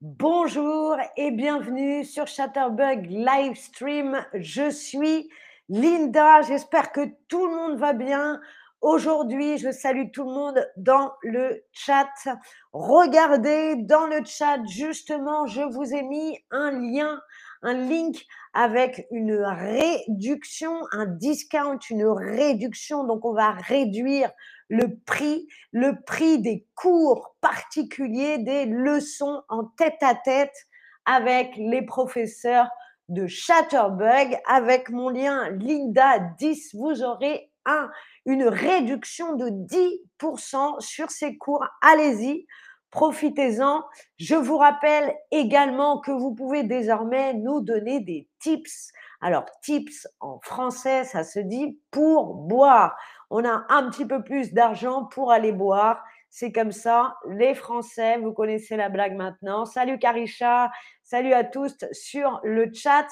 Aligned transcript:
Bonjour 0.00 0.96
et 1.16 1.32
bienvenue 1.32 2.04
sur 2.04 2.28
Chatterbug 2.28 3.06
Livestream. 3.10 4.24
Je 4.34 4.70
suis 4.70 5.28
Linda. 5.68 6.42
J'espère 6.42 6.92
que 6.92 7.00
tout 7.26 7.44
le 7.44 7.56
monde 7.56 7.78
va 7.78 7.92
bien. 7.92 8.40
Aujourd'hui, 8.82 9.58
je 9.58 9.72
salue 9.72 10.10
tout 10.12 10.22
le 10.22 10.32
monde 10.32 10.64
dans 10.76 11.12
le 11.22 11.64
chat. 11.72 12.06
Regardez 12.72 13.74
dans 13.74 14.06
le 14.06 14.24
chat, 14.24 14.60
justement, 14.68 15.46
je 15.46 15.62
vous 15.62 15.92
ai 15.92 16.02
mis 16.04 16.38
un 16.52 16.70
lien, 16.70 17.20
un 17.62 17.74
link 17.74 18.24
avec 18.54 19.08
une 19.10 19.34
réduction, 19.34 20.82
un 20.92 21.06
discount, 21.06 21.78
une 21.90 22.06
réduction. 22.06 23.02
Donc, 23.02 23.24
on 23.24 23.32
va 23.32 23.50
réduire 23.50 24.30
le 24.68 24.96
prix, 25.06 25.48
le 25.72 26.00
prix 26.04 26.40
des 26.40 26.66
cours 26.74 27.36
particuliers, 27.40 28.38
des 28.38 28.66
leçons 28.66 29.42
en 29.48 29.64
tête 29.64 30.02
à 30.02 30.14
tête 30.14 30.54
avec 31.04 31.54
les 31.56 31.82
professeurs 31.82 32.68
de 33.08 33.26
Chatterbug. 33.26 34.36
Avec 34.46 34.90
mon 34.90 35.08
lien 35.08 35.48
Linda 35.50 36.18
10, 36.38 36.74
vous 36.74 37.02
aurez 37.02 37.50
un, 37.64 37.90
une 38.24 38.44
réduction 38.44 39.34
de 39.36 39.48
10% 39.48 40.80
sur 40.80 41.10
ces 41.10 41.36
cours. 41.36 41.64
Allez-y, 41.80 42.46
profitez-en. 42.90 43.84
Je 44.18 44.34
vous 44.34 44.58
rappelle 44.58 45.14
également 45.30 46.00
que 46.00 46.10
vous 46.10 46.34
pouvez 46.34 46.62
désormais 46.62 47.34
nous 47.34 47.60
donner 47.60 48.00
des 48.00 48.28
tips. 48.40 48.92
Alors, 49.20 49.46
tips 49.62 50.06
en 50.20 50.38
français, 50.40 51.04
ça 51.04 51.24
se 51.24 51.38
dit 51.40 51.78
pour 51.90 52.34
boire 52.34 52.96
on 53.30 53.44
a 53.44 53.64
un 53.68 53.90
petit 53.90 54.06
peu 54.06 54.22
plus 54.22 54.52
d'argent 54.52 55.04
pour 55.04 55.32
aller 55.32 55.52
boire. 55.52 56.02
C'est 56.30 56.52
comme 56.52 56.72
ça, 56.72 57.16
les 57.28 57.54
Français, 57.54 58.18
vous 58.18 58.32
connaissez 58.32 58.76
la 58.76 58.88
blague 58.88 59.14
maintenant. 59.14 59.64
Salut 59.64 59.98
Karisha, 59.98 60.70
salut 61.02 61.32
à 61.32 61.44
tous 61.44 61.76
sur 61.92 62.40
le 62.44 62.70
chat 62.72 63.06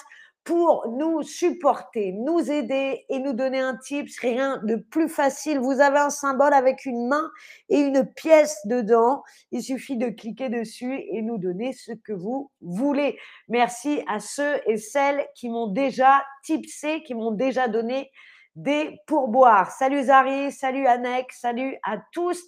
pour 0.45 0.87
nous 0.89 1.23
supporter, 1.23 2.12
nous 2.12 2.50
aider 2.50 3.06
et 3.09 3.19
nous 3.19 3.33
donner 3.33 3.61
un 3.61 3.77
tips, 3.77 4.19
rien 4.19 4.61
de 4.64 4.77
plus 4.77 5.09
facile. 5.09 5.59
Vous 5.59 5.81
avez 5.81 5.98
un 5.98 6.11
symbole 6.11 6.53
avec 6.53 6.84
une 6.84 7.09
main 7.09 7.31
et 7.70 7.78
une 7.78 8.05
pièce 8.14 8.59
dedans. 8.67 9.22
Il 9.53 9.62
suffit 9.62 9.97
de 9.97 10.11
cliquer 10.11 10.50
dessus 10.50 11.00
et 11.12 11.22
nous 11.22 11.39
donner 11.39 11.72
ce 11.72 11.92
que 11.92 12.12
vous 12.12 12.50
voulez. 12.61 13.19
Merci 13.48 14.03
à 14.06 14.20
ceux 14.20 14.61
et 14.67 14.77
celles 14.77 15.27
qui 15.34 15.48
m'ont 15.48 15.69
déjà 15.69 16.22
tipsé, 16.45 17.03
qui 17.05 17.15
m'ont 17.15 17.33
déjà 17.33 17.67
donné 17.67 18.11
des 18.55 18.98
pourboires. 19.06 19.70
Salut 19.72 20.05
Zari, 20.05 20.53
salut 20.53 20.87
Anek, 20.87 21.33
salut 21.33 21.77
à 21.83 21.97
tous. 22.12 22.41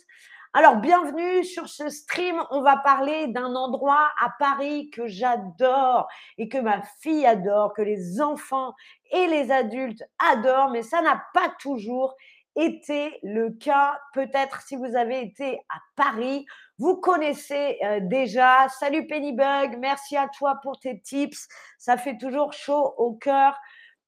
Alors, 0.59 0.77
bienvenue 0.77 1.45
sur 1.45 1.69
ce 1.69 1.91
stream. 1.91 2.43
On 2.51 2.62
va 2.62 2.79
parler 2.79 3.27
d'un 3.27 3.55
endroit 3.55 4.09
à 4.19 4.31
Paris 4.39 4.89
que 4.89 5.07
j'adore 5.07 6.09
et 6.39 6.49
que 6.49 6.57
ma 6.57 6.81
fille 7.03 7.27
adore, 7.27 7.75
que 7.75 7.83
les 7.83 8.23
enfants 8.23 8.73
et 9.12 9.27
les 9.27 9.51
adultes 9.53 10.03
adorent, 10.19 10.71
mais 10.71 10.81
ça 10.81 11.03
n'a 11.03 11.23
pas 11.34 11.53
toujours 11.61 12.17
été 12.59 13.19
le 13.23 13.51
cas. 13.51 14.01
Peut-être 14.15 14.62
si 14.62 14.77
vous 14.77 14.97
avez 14.97 15.21
été 15.21 15.61
à 15.69 15.77
Paris, 15.95 16.47
vous 16.79 16.97
connaissez 16.97 17.77
euh, 17.84 18.01
déjà. 18.01 18.67
Salut 18.81 19.07
Pennybug, 19.07 19.77
merci 19.79 20.17
à 20.17 20.27
toi 20.27 20.59
pour 20.62 20.81
tes 20.81 20.99
tips. 21.01 21.49
Ça 21.77 21.99
fait 21.99 22.17
toujours 22.17 22.55
chaud 22.55 22.95
au 22.97 23.12
cœur 23.12 23.55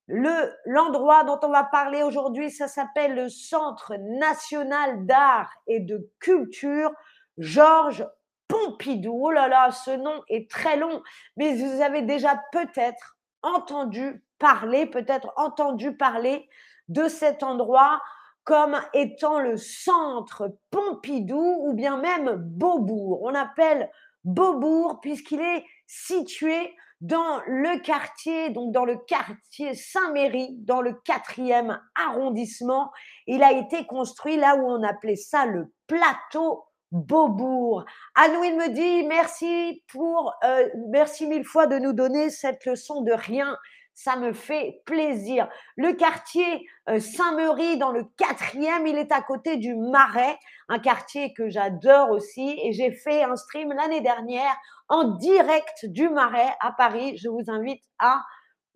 le, 0.09 0.53
l'endroit 0.65 1.23
dont 1.25 1.39
on 1.43 1.51
va 1.51 1.65
parler 1.65 2.03
aujourd'hui, 2.03 2.51
ça 2.51 2.67
s'appelle 2.67 3.15
le 3.15 3.29
Centre 3.29 3.95
national 3.97 5.07
d'art 5.07 5.53
et 5.67 5.81
de 5.81 6.11
culture 6.19 6.91
Georges 7.37 8.07
Pompidou. 8.49 9.27
Oh 9.27 9.31
là 9.31 9.49
là, 9.49 9.71
ce 9.71 9.91
nom 9.91 10.23
est 10.29 10.51
très 10.51 10.79
long, 10.79 11.03
mais 11.37 11.55
vous 11.55 11.83
avez 11.83 12.03
déjà 12.03 12.43
peut-être 12.53 13.19
entendu 13.43 14.25
parler, 14.39 14.87
peut-être 14.87 15.33
entendu 15.37 15.95
parler 15.95 16.49
de 16.89 17.09
cet 17.09 17.43
endroit 17.43 18.01
comme 18.45 18.81
étant 18.95 19.41
le 19.41 19.59
centre 19.59 20.57
Pompidou 20.71 21.67
ou 21.67 21.75
bien 21.75 21.99
même 21.99 22.35
Beaubourg. 22.37 23.23
On 23.23 23.35
appelle 23.35 23.91
Beaubourg 24.25 25.01
puisqu'il 25.03 25.43
est 25.43 25.65
situé 25.87 26.75
dans 27.01 27.41
le 27.47 27.79
quartier, 27.81 28.51
donc 28.51 28.73
dans 28.73 28.85
le 28.85 28.97
quartier 28.97 29.75
Saint-Méry, 29.75 30.57
dans 30.59 30.81
le 30.81 30.95
quatrième 31.05 31.81
arrondissement. 31.95 32.91
Il 33.27 33.43
a 33.43 33.53
été 33.53 33.87
construit 33.87 34.37
là 34.37 34.57
où 34.57 34.67
on 34.69 34.83
appelait 34.83 35.17
ça 35.17 35.47
le 35.47 35.73
plateau 35.87 36.65
Beaubourg. 36.91 37.85
Anouine 38.15 38.57
me 38.57 38.69
dit 38.71 39.07
merci 39.07 39.83
pour, 39.93 40.33
euh, 40.45 40.69
merci 40.89 41.27
mille 41.27 41.45
fois 41.45 41.67
de 41.67 41.79
nous 41.79 41.93
donner 41.93 42.31
cette 42.31 42.65
leçon 42.65 43.03
de 43.03 43.13
rien. 43.13 43.57
Ça 43.95 44.17
me 44.17 44.33
fait 44.33 44.81
plaisir. 44.87 45.49
Le 45.77 45.93
quartier 45.93 46.67
euh, 46.89 47.01
Saint-Meury, 47.01 47.79
dans 47.79 47.91
le 47.91 48.05
quatrième, 48.17 48.87
il 48.87 48.97
est 48.97 49.13
à 49.13 49.21
côté 49.21 49.57
du 49.57 49.75
Marais, 49.75 50.39
un 50.69 50.79
quartier 50.79 51.35
que 51.35 51.51
j'adore 51.51 52.11
aussi. 52.11 52.59
Et 52.63 52.73
j'ai 52.73 52.93
fait 52.93 53.23
un 53.25 53.37
stream 53.37 53.73
l'année 53.73 54.01
dernière 54.01 54.57
en 54.89 55.05
direct 55.05 55.87
du 55.87 56.09
Marais 56.09 56.55
à 56.61 56.73
Paris. 56.73 57.17
Je 57.19 57.29
vous 57.29 57.45
invite 57.49 57.83
à 57.99 58.23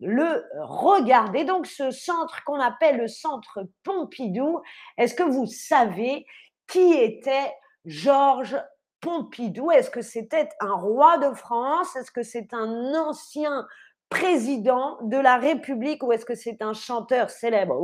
le 0.00 0.45
regarder. 0.61 1.45
Donc, 1.45 1.67
ce 1.67 1.91
centre 1.91 2.43
qu'on 2.45 2.61
appelle 2.61 2.99
le 2.99 3.09
centre 3.09 3.61
Pompidou, 3.84 4.61
est-ce 4.99 5.15
que 5.15 5.22
vous 5.22 5.47
savez 5.47 6.27
qui 6.67 6.93
était 6.95 7.53
Georges 7.84 8.61
Pompidou? 9.01 9.71
Est-ce 9.71 9.91
que 9.91 10.03
c'était 10.03 10.49
un 10.61 10.75
roi 10.75 11.19
de 11.19 11.34
France? 11.34 11.95
Est-ce 11.97 12.11
que 12.11 12.22
c'est 12.22 12.53
un 12.53 12.95
ancien 12.95 13.67
président 14.09 14.99
de 15.03 15.17
la 15.17 15.37
République 15.37 16.03
ou 16.03 16.12
est-ce 16.12 16.27
que 16.27 16.34
c'est 16.34 16.62
un 16.62 16.75
chanteur 16.75 17.31
célèbre? 17.31 17.75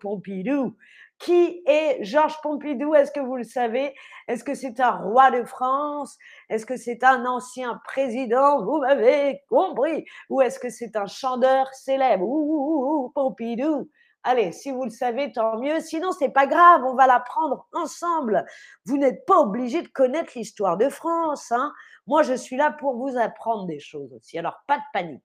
Pompidou 0.00 0.76
qui 1.20 1.62
est 1.66 2.02
Georges 2.02 2.40
Pompidou? 2.42 2.94
Est-ce 2.94 3.12
que 3.12 3.20
vous 3.20 3.36
le 3.36 3.44
savez? 3.44 3.94
Est-ce 4.26 4.42
que 4.42 4.54
c'est 4.54 4.80
un 4.80 4.90
roi 4.90 5.30
de 5.30 5.44
France? 5.44 6.16
Est-ce 6.48 6.64
que 6.66 6.76
c'est 6.76 7.04
un 7.04 7.26
ancien 7.26 7.80
président? 7.84 8.64
Vous 8.64 8.78
m'avez 8.78 9.42
compris 9.48 10.06
Ou 10.30 10.40
est-ce 10.40 10.58
que 10.58 10.70
c'est 10.70 10.96
un 10.96 11.06
chanteur 11.06 11.72
célèbre? 11.74 12.24
Ouh, 12.26 13.12
Pompidou 13.14 13.88
Allez, 14.22 14.52
si 14.52 14.70
vous 14.70 14.84
le 14.84 14.90
savez, 14.90 15.32
tant 15.32 15.58
mieux. 15.58 15.80
Sinon, 15.80 16.12
c'est 16.12 16.28
pas 16.28 16.46
grave, 16.46 16.82
on 16.84 16.94
va 16.94 17.06
l'apprendre 17.06 17.66
ensemble. 17.72 18.44
Vous 18.84 18.98
n'êtes 18.98 19.24
pas 19.24 19.38
obligé 19.38 19.80
de 19.80 19.88
connaître 19.88 20.32
l'histoire 20.36 20.76
de 20.76 20.90
France. 20.90 21.52
Hein. 21.52 21.72
Moi, 22.06 22.22
je 22.22 22.34
suis 22.34 22.56
là 22.56 22.70
pour 22.70 22.96
vous 22.96 23.16
apprendre 23.16 23.66
des 23.66 23.80
choses 23.80 24.12
aussi. 24.12 24.38
Alors, 24.38 24.58
pas 24.66 24.76
de 24.76 24.82
panique. 24.92 25.24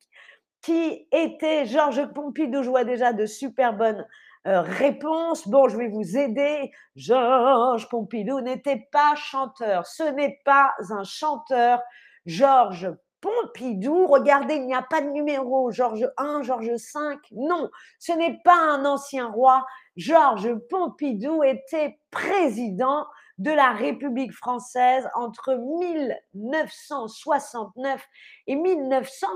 Qui 0.61 1.07
était 1.11 1.65
Georges 1.65 2.05
Pompidou? 2.13 2.63
Je 2.63 2.69
vois 2.69 2.85
déjà 2.85 3.11
de 3.11 3.25
super 3.25 3.73
bonnes 3.73 4.05
euh, 4.47 4.61
réponse. 4.61 5.47
Bon, 5.47 5.67
je 5.67 5.77
vais 5.77 5.87
vous 5.87 6.17
aider. 6.17 6.71
Georges 6.95 7.89
Pompidou 7.89 8.41
n'était 8.41 8.87
pas 8.91 9.15
chanteur. 9.15 9.87
Ce 9.87 10.03
n'est 10.03 10.39
pas 10.45 10.73
un 10.89 11.03
chanteur. 11.03 11.81
Georges 12.25 12.91
Pompidou, 13.21 14.05
regardez, 14.05 14.55
il 14.55 14.65
n'y 14.67 14.75
a 14.75 14.83
pas 14.83 15.01
de 15.01 15.09
numéro. 15.09 15.71
Georges 15.71 16.07
1, 16.17 16.43
Georges 16.43 16.77
5. 16.77 17.19
Non, 17.31 17.71
ce 17.97 18.11
n'est 18.11 18.39
pas 18.43 18.57
un 18.57 18.85
ancien 18.85 19.29
roi. 19.29 19.65
Georges 19.95 20.53
Pompidou 20.69 21.43
était 21.43 21.99
président 22.11 23.07
de 23.39 23.51
la 23.51 23.71
République 23.71 24.31
française 24.31 25.09
entre 25.15 25.55
1969 25.55 28.05
et 28.47 28.55
1900. 28.55 29.27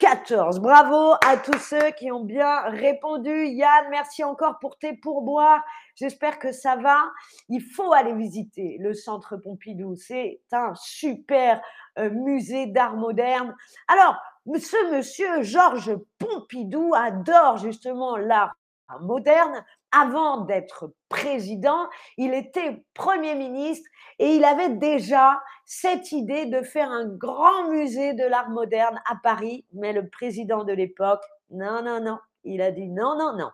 74. 0.00 0.60
Bravo 0.60 1.14
à 1.26 1.36
tous 1.36 1.58
ceux 1.58 1.90
qui 1.90 2.12
ont 2.12 2.22
bien 2.22 2.60
répondu. 2.68 3.46
Yann, 3.48 3.86
merci 3.90 4.22
encore 4.22 4.60
pour 4.60 4.78
tes 4.78 4.92
pourboires. 4.92 5.64
J'espère 5.96 6.38
que 6.38 6.52
ça 6.52 6.76
va. 6.76 7.02
Il 7.48 7.60
faut 7.60 7.92
aller 7.92 8.14
visiter 8.14 8.76
le 8.78 8.94
centre 8.94 9.36
Pompidou. 9.36 9.96
C'est 9.96 10.40
un 10.52 10.72
super 10.76 11.60
euh, 11.98 12.10
musée 12.10 12.66
d'art 12.66 12.94
moderne. 12.94 13.56
Alors, 13.88 14.16
ce 14.46 14.94
monsieur 14.94 15.42
Georges 15.42 15.96
Pompidou 16.18 16.92
adore 16.94 17.56
justement 17.56 18.16
l'art 18.16 18.54
moderne. 19.00 19.64
Avant 19.90 20.42
d'être 20.42 20.92
président, 21.08 21.88
il 22.18 22.34
était 22.34 22.84
Premier 22.94 23.34
ministre 23.34 23.88
et 24.18 24.34
il 24.34 24.44
avait 24.44 24.70
déjà 24.70 25.40
cette 25.64 26.12
idée 26.12 26.46
de 26.46 26.62
faire 26.62 26.90
un 26.90 27.06
grand 27.06 27.68
musée 27.70 28.12
de 28.12 28.24
l'art 28.24 28.50
moderne 28.50 29.00
à 29.06 29.14
Paris. 29.22 29.64
Mais 29.72 29.92
le 29.92 30.08
président 30.08 30.64
de 30.64 30.72
l'époque, 30.72 31.22
non, 31.50 31.82
non, 31.82 32.00
non, 32.00 32.18
il 32.44 32.60
a 32.60 32.70
dit 32.70 32.88
non, 32.88 33.16
non, 33.16 33.36
non. 33.36 33.50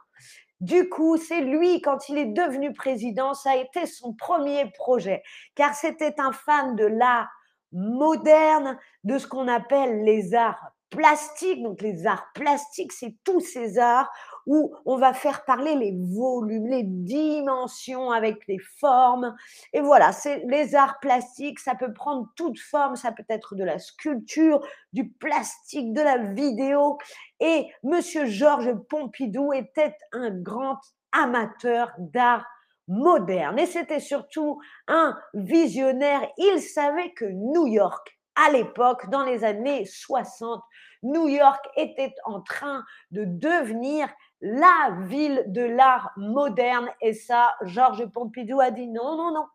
Du 0.61 0.89
coup, 0.89 1.17
c'est 1.17 1.43
lui, 1.43 1.83
quand 1.83 2.09
il 2.09 2.19
est 2.19 2.33
devenu 2.33 2.73
président, 2.73 3.35
ça 3.35 3.51
a 3.51 3.57
été 3.57 3.87
son 3.87 4.15
premier 4.15 4.71
projet, 4.71 5.23
car 5.55 5.75
c'était 5.75 6.19
un 6.19 6.33
fan 6.33 6.75
de 6.75 6.87
l'art 6.87 7.29
moderne, 7.73 8.79
de 9.03 9.19
ce 9.19 9.27
qu'on 9.27 9.49
appelle 9.49 10.05
les 10.05 10.35
arts 10.35 10.74
plastique. 10.95 11.63
Donc 11.63 11.83
les 11.83 12.07
arts 12.07 12.27
plastiques, 12.35 12.93
c'est 12.93 13.17
tous 13.25 13.41
ces 13.41 13.79
arts 13.79 14.11
où 14.47 14.75
on 14.85 14.97
va 14.97 15.15
faire 15.15 15.45
parler 15.45 15.75
les 15.75 15.97
volumes, 16.15 16.67
les 16.67 16.83
dimensions 16.83 18.11
avec 18.11 18.47
les 18.47 18.59
formes. 18.59 19.35
Et 19.73 19.81
voilà, 19.81 20.13
c'est 20.13 20.45
les 20.47 20.75
arts 20.75 20.99
plastiques, 21.01 21.59
ça 21.59 21.75
peut 21.75 21.93
prendre 21.93 22.29
toute 22.37 22.59
forme, 22.59 22.97
ça 22.97 23.13
peut 23.13 23.25
être 23.29 23.55
de 23.55 23.65
la 23.65 23.79
sculpture, 23.79 24.61
du 24.93 25.09
plastique, 25.09 25.93
de 25.93 26.03
la 26.03 26.19
vidéo. 26.19 26.99
Et 27.41 27.67
monsieur 27.83 28.27
Georges 28.27 28.75
Pompidou 28.89 29.53
était 29.53 29.97
un 30.13 30.31
grand 30.31 30.79
amateur 31.13 31.93
d'art 31.99 32.45
moderne. 32.89 33.59
Et 33.59 33.67
c'était 33.67 34.01
surtout 34.01 34.61
un 34.89 35.17
visionnaire. 35.33 36.21
Il 36.37 36.61
savait 36.61 37.13
que 37.13 37.25
New 37.25 37.67
York, 37.67 38.19
à 38.37 38.51
l'époque, 38.51 39.09
dans 39.11 39.25
les 39.25 39.45
années 39.45 39.85
60, 39.85 40.63
New 41.03 41.29
York 41.29 41.65
était 41.77 42.15
en 42.25 42.41
train 42.41 42.85
de 43.11 43.25
devenir 43.25 44.09
la 44.41 44.97
ville 45.03 45.45
de 45.47 45.63
l'art 45.63 46.13
moderne. 46.17 46.91
Et 47.01 47.13
ça, 47.13 47.55
Georges 47.63 48.07
Pompidou 48.07 48.61
a 48.61 48.71
dit 48.71 48.89
non, 48.89 49.17
non, 49.17 49.33
non. 49.33 49.47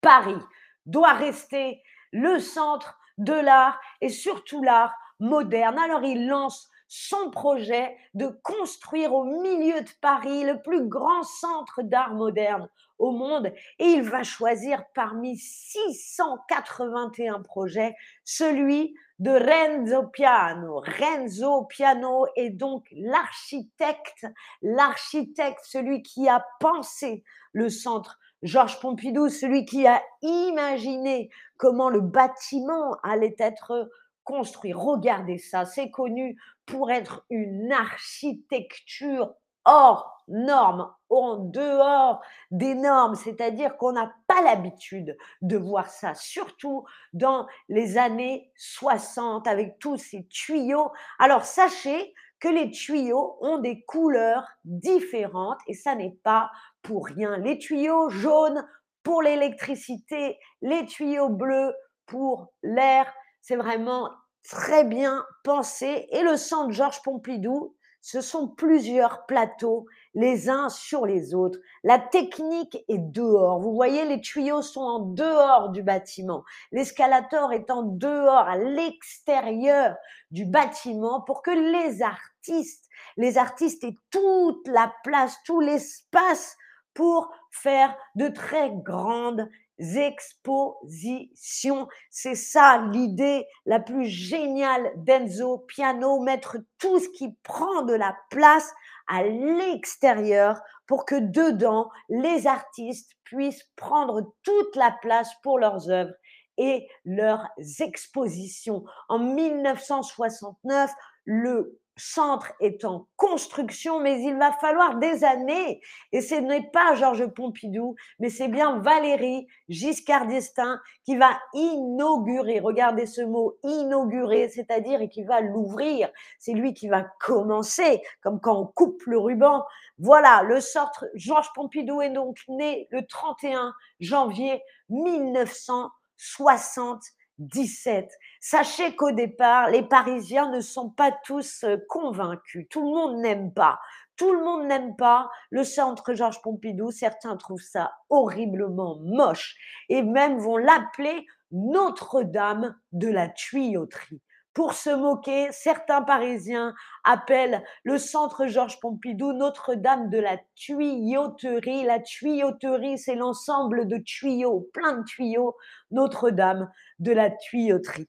Paris 0.00 0.40
doit 0.86 1.12
rester 1.12 1.82
le 2.12 2.38
centre 2.38 2.98
de 3.18 3.32
l'art 3.32 3.80
et 4.00 4.08
surtout 4.08 4.62
l'art 4.62 4.94
moderne. 5.20 5.78
Alors 5.78 6.04
il 6.04 6.26
lance 6.28 6.68
son 6.88 7.30
projet 7.30 7.96
de 8.14 8.26
construire 8.42 9.14
au 9.14 9.24
milieu 9.24 9.80
de 9.80 9.90
Paris 10.02 10.44
le 10.44 10.60
plus 10.60 10.86
grand 10.88 11.22
centre 11.22 11.82
d'art 11.82 12.14
moderne 12.14 12.68
monde 13.10 13.52
et 13.78 13.84
il 13.84 14.02
va 14.02 14.22
choisir 14.22 14.84
parmi 14.94 15.36
681 15.36 17.42
projets 17.42 17.94
celui 18.24 18.94
de 19.18 19.30
Renzo 19.30 20.06
Piano. 20.08 20.80
Renzo 20.80 21.64
Piano 21.64 22.26
est 22.36 22.50
donc 22.50 22.86
l'architecte, 22.92 24.26
l'architecte, 24.62 25.60
celui 25.64 26.02
qui 26.02 26.28
a 26.28 26.44
pensé 26.60 27.24
le 27.52 27.68
centre 27.68 28.18
Georges 28.42 28.80
Pompidou, 28.80 29.28
celui 29.28 29.64
qui 29.64 29.86
a 29.86 30.02
imaginé 30.22 31.30
comment 31.56 31.90
le 31.90 32.00
bâtiment 32.00 32.96
allait 33.02 33.36
être 33.38 33.90
construit. 34.24 34.72
Regardez 34.72 35.38
ça, 35.38 35.64
c'est 35.64 35.90
connu 35.90 36.36
pour 36.66 36.90
être 36.90 37.24
une 37.30 37.72
architecture 37.72 39.34
hors 39.64 40.12
normes, 40.28 40.92
en 41.10 41.36
dehors 41.36 42.22
des 42.50 42.74
normes, 42.74 43.14
c'est-à-dire 43.14 43.76
qu'on 43.76 43.92
n'a 43.92 44.12
pas 44.26 44.40
l'habitude 44.42 45.16
de 45.42 45.56
voir 45.56 45.88
ça, 45.88 46.14
surtout 46.14 46.84
dans 47.12 47.46
les 47.68 47.98
années 47.98 48.50
60 48.56 49.46
avec 49.46 49.78
tous 49.78 49.98
ces 49.98 50.26
tuyaux. 50.28 50.90
Alors 51.18 51.44
sachez 51.44 52.14
que 52.40 52.48
les 52.48 52.70
tuyaux 52.70 53.36
ont 53.40 53.58
des 53.58 53.82
couleurs 53.82 54.48
différentes 54.64 55.60
et 55.66 55.74
ça 55.74 55.94
n'est 55.94 56.16
pas 56.24 56.50
pour 56.82 57.06
rien. 57.06 57.36
Les 57.36 57.58
tuyaux 57.58 58.08
jaunes 58.08 58.66
pour 59.02 59.22
l'électricité, 59.22 60.38
les 60.60 60.86
tuyaux 60.86 61.28
bleus 61.28 61.74
pour 62.06 62.52
l'air, 62.62 63.12
c'est 63.40 63.56
vraiment 63.56 64.10
très 64.42 64.84
bien 64.84 65.24
pensé. 65.44 66.08
Et 66.10 66.22
le 66.22 66.36
centre 66.36 66.72
Georges 66.72 67.02
Pompidou, 67.02 67.76
ce 68.02 68.20
sont 68.20 68.48
plusieurs 68.48 69.26
plateaux 69.26 69.86
les 70.14 70.50
uns 70.50 70.68
sur 70.68 71.06
les 71.06 71.34
autres. 71.34 71.60
La 71.84 72.00
technique 72.00 72.84
est 72.88 72.98
dehors. 72.98 73.60
Vous 73.60 73.74
voyez, 73.74 74.04
les 74.04 74.20
tuyaux 74.20 74.60
sont 74.60 74.80
en 74.80 74.98
dehors 74.98 75.70
du 75.70 75.84
bâtiment. 75.84 76.42
L'escalator 76.72 77.52
est 77.52 77.70
en 77.70 77.84
dehors, 77.84 78.48
à 78.48 78.58
l'extérieur 78.58 79.94
du 80.32 80.44
bâtiment 80.44 81.20
pour 81.20 81.42
que 81.42 81.52
les 81.52 82.02
artistes, 82.02 82.88
les 83.16 83.38
artistes 83.38 83.84
aient 83.84 83.98
toute 84.10 84.66
la 84.66 84.92
place, 85.04 85.36
tout 85.44 85.60
l'espace 85.60 86.56
pour 86.94 87.30
faire 87.52 87.96
de 88.16 88.28
très 88.28 88.70
grandes 88.72 89.48
expositions. 89.78 91.88
C'est 92.10 92.34
ça 92.34 92.84
l'idée 92.92 93.46
la 93.66 93.80
plus 93.80 94.06
géniale 94.06 94.92
d'Enzo 94.96 95.58
Piano, 95.68 96.20
mettre 96.20 96.56
tout 96.78 96.98
ce 96.98 97.08
qui 97.10 97.34
prend 97.42 97.82
de 97.82 97.94
la 97.94 98.16
place 98.30 98.72
à 99.08 99.24
l'extérieur 99.24 100.60
pour 100.86 101.04
que 101.04 101.16
dedans, 101.16 101.90
les 102.08 102.46
artistes 102.46 103.12
puissent 103.24 103.68
prendre 103.76 104.32
toute 104.42 104.76
la 104.76 104.96
place 105.02 105.30
pour 105.42 105.58
leurs 105.58 105.90
œuvres 105.90 106.14
et 106.58 106.86
leurs 107.04 107.48
expositions. 107.80 108.84
En 109.08 109.18
1969, 109.18 110.90
le 111.24 111.80
centre 111.96 112.52
est 112.60 112.84
en 112.84 113.06
construction, 113.16 114.00
mais 114.00 114.22
il 114.22 114.36
va 114.36 114.52
falloir 114.52 114.96
des 114.96 115.24
années. 115.24 115.80
Et 116.12 116.20
ce 116.20 116.34
n'est 116.34 116.68
pas 116.70 116.94
Georges 116.94 117.26
Pompidou, 117.26 117.96
mais 118.18 118.30
c'est 118.30 118.48
bien 118.48 118.78
Valérie 118.78 119.46
Giscard 119.68 120.26
d'Estaing 120.26 120.80
qui 121.04 121.16
va 121.16 121.38
inaugurer, 121.54 122.60
regardez 122.60 123.06
ce 123.06 123.22
mot, 123.22 123.58
inaugurer, 123.62 124.48
c'est-à-dire 124.48 125.08
qui 125.10 125.24
va 125.24 125.40
l'ouvrir. 125.40 126.10
C'est 126.38 126.52
lui 126.52 126.74
qui 126.74 126.88
va 126.88 127.02
commencer, 127.20 128.02
comme 128.22 128.40
quand 128.40 128.58
on 128.58 128.66
coupe 128.66 129.02
le 129.06 129.18
ruban. 129.18 129.64
Voilà, 129.98 130.42
le 130.42 130.60
centre 130.60 131.06
Georges 131.14 131.52
Pompidou 131.54 132.00
est 132.00 132.10
donc 132.10 132.38
né 132.48 132.88
le 132.90 133.06
31 133.06 133.74
janvier 134.00 134.62
1960 134.88 137.02
17. 137.42 138.10
Sachez 138.40 138.94
qu'au 138.96 139.12
départ, 139.12 139.70
les 139.70 139.82
Parisiens 139.82 140.50
ne 140.50 140.60
sont 140.60 140.90
pas 140.90 141.12
tous 141.24 141.64
euh, 141.64 141.76
convaincus. 141.88 142.66
Tout 142.70 142.80
le 142.80 142.94
monde 142.94 143.20
n'aime 143.20 143.52
pas. 143.52 143.78
Tout 144.16 144.32
le 144.32 144.44
monde 144.44 144.66
n'aime 144.66 144.96
pas 144.96 145.30
le 145.50 145.64
centre 145.64 146.14
Georges 146.14 146.42
Pompidou. 146.42 146.90
Certains 146.90 147.36
trouvent 147.36 147.60
ça 147.60 147.92
horriblement 148.10 148.98
moche 149.02 149.56
et 149.88 150.02
même 150.02 150.38
vont 150.38 150.56
l'appeler 150.56 151.26
Notre-Dame 151.50 152.76
de 152.92 153.08
la 153.08 153.28
tuyauterie 153.28 154.22
pour 154.54 154.74
se 154.74 154.90
moquer. 154.90 155.50
Certains 155.52 156.02
Parisiens 156.02 156.74
appellent 157.04 157.62
le 157.84 157.98
centre 157.98 158.46
Georges 158.46 158.80
Pompidou 158.80 159.32
Notre-Dame 159.32 160.10
de 160.10 160.18
la 160.18 160.38
tuyauterie. 160.54 161.84
La 161.84 162.00
tuyauterie, 162.00 162.98
c'est 162.98 163.14
l'ensemble 163.14 163.88
de 163.88 163.98
tuyaux, 163.98 164.68
plein 164.72 164.98
de 164.98 165.04
tuyaux, 165.04 165.56
Notre-Dame 165.90 166.70
de 166.98 167.12
la 167.12 167.30
tuyauterie. 167.30 168.08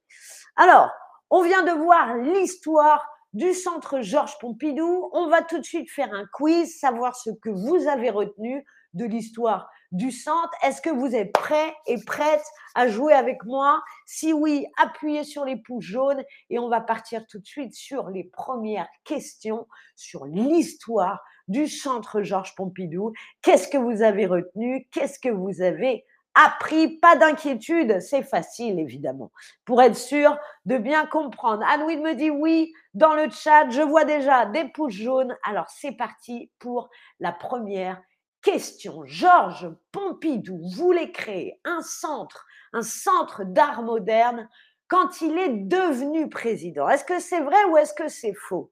Alors, 0.55 0.91
on 1.29 1.41
vient 1.41 1.63
de 1.63 1.71
voir 1.71 2.15
l'histoire 2.17 3.07
du 3.33 3.53
centre 3.53 4.01
Georges 4.01 4.37
Pompidou. 4.39 5.09
On 5.13 5.27
va 5.27 5.41
tout 5.41 5.57
de 5.57 5.63
suite 5.63 5.89
faire 5.89 6.13
un 6.13 6.25
quiz, 6.33 6.79
savoir 6.79 7.15
ce 7.15 7.31
que 7.31 7.49
vous 7.49 7.87
avez 7.87 8.09
retenu 8.09 8.63
de 8.93 9.05
l'histoire 9.05 9.69
du 9.93 10.11
centre. 10.11 10.51
Est-ce 10.63 10.81
que 10.81 10.89
vous 10.89 11.15
êtes 11.15 11.31
prêts 11.31 11.73
et 11.87 12.03
prêtes 12.03 12.45
à 12.75 12.89
jouer 12.89 13.13
avec 13.13 13.45
moi? 13.45 13.81
Si 14.05 14.33
oui, 14.33 14.67
appuyez 14.77 15.23
sur 15.23 15.45
les 15.45 15.55
pouces 15.55 15.85
jaunes 15.85 16.23
et 16.49 16.59
on 16.59 16.67
va 16.67 16.81
partir 16.81 17.25
tout 17.27 17.39
de 17.39 17.45
suite 17.45 17.73
sur 17.73 18.09
les 18.09 18.25
premières 18.25 18.89
questions 19.05 19.67
sur 19.95 20.25
l'histoire 20.25 21.23
du 21.47 21.67
centre 21.67 22.21
Georges 22.21 22.55
Pompidou. 22.55 23.13
Qu'est-ce 23.41 23.67
que 23.67 23.77
vous 23.77 24.01
avez 24.01 24.25
retenu? 24.25 24.87
Qu'est-ce 24.91 25.19
que 25.19 25.29
vous 25.29 25.61
avez 25.61 26.05
appris? 26.35 26.97
Pas 26.97 27.15
d'inquiétude, 27.15 27.99
c'est 27.99 28.23
facile 28.23 28.79
évidemment. 28.79 29.31
Pour 29.65 29.81
être 29.81 29.95
sûr 29.95 30.37
de 30.65 30.77
bien 30.77 31.05
comprendre. 31.05 31.63
anne 31.67 31.85
me 32.01 32.15
dit 32.15 32.31
oui 32.31 32.73
dans 32.93 33.13
le 33.13 33.29
chat. 33.29 33.69
Je 33.69 33.81
vois 33.81 34.05
déjà 34.05 34.45
des 34.47 34.65
pouces 34.69 34.93
jaunes. 34.93 35.37
Alors 35.43 35.69
c'est 35.69 35.91
parti 35.91 36.49
pour 36.59 36.89
la 37.19 37.31
première 37.31 38.01
question. 38.43 39.03
Georges 39.05 39.69
Pompidou 39.91 40.59
voulait 40.75 41.11
créer 41.11 41.59
un 41.63 41.81
centre, 41.81 42.45
un 42.73 42.83
centre 42.83 43.43
d'art 43.43 43.81
moderne 43.81 44.47
quand 44.87 45.21
il 45.21 45.37
est 45.39 45.49
devenu 45.49 46.29
président. 46.29 46.87
Est-ce 46.87 47.05
que 47.05 47.19
c'est 47.19 47.39
vrai 47.39 47.63
ou 47.65 47.77
est-ce 47.77 47.93
que 47.93 48.07
c'est 48.07 48.35
faux? 48.35 48.71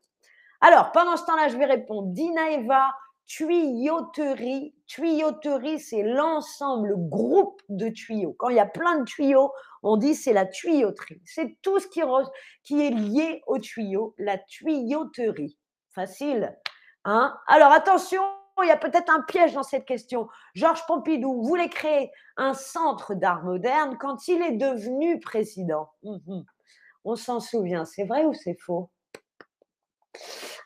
Alors, 0.60 0.92
pendant 0.92 1.18
ce 1.18 1.26
temps-là, 1.26 1.48
je 1.48 1.58
vais 1.58 1.66
répondre. 1.66 2.10
Dina 2.10 2.52
Eva, 2.52 2.94
tuyauterie. 3.26 4.76
Tuyauterie, 4.86 5.80
c'est 5.80 6.04
l'ensemble, 6.04 6.90
le 6.90 6.98
groupe 6.98 7.62
de 7.70 7.90
tuyaux. 7.90 8.36
Quand 8.38 8.50
il 8.50 8.58
y 8.58 8.60
a 8.60 8.68
plein 8.68 9.00
de 9.00 9.06
tuyaux, 9.06 9.52
on 9.82 9.98
dit 9.98 10.14
c'est 10.14 10.34
la 10.34 10.46
tuyauterie. 10.46 11.22
C'est 11.26 11.58
tout 11.62 11.80
ce 11.80 11.88
qui, 11.88 12.02
qui 12.64 12.86
est 12.86 12.92
lié 12.92 13.42
aux 13.48 13.58
tuyaux, 13.58 14.14
la 14.20 14.38
tuyauterie. 14.38 15.58
Facile. 15.96 16.56
Hein? 17.06 17.36
Alors 17.48 17.72
attention, 17.72 18.22
il 18.64 18.68
y 18.68 18.72
a 18.72 18.78
peut-être 18.78 19.12
un 19.12 19.22
piège 19.22 19.54
dans 19.54 19.64
cette 19.64 19.86
question. 19.86 20.28
Georges 20.54 20.86
Pompidou 20.86 21.42
voulait 21.44 21.70
créer 21.70 22.12
un 22.38 22.54
centre 22.54 23.14
d'art 23.14 23.44
moderne 23.44 23.98
quand 24.00 24.28
il 24.28 24.42
est 24.42 24.58
devenu 24.58 25.20
président. 25.20 25.90
Mhm. 26.04 26.46
On 27.04 27.16
s'en 27.16 27.40
souvient, 27.40 27.86
c'est 27.86 28.04
vrai 28.04 28.26
ou 28.26 28.34
c'est 28.34 28.60
faux? 28.60 28.90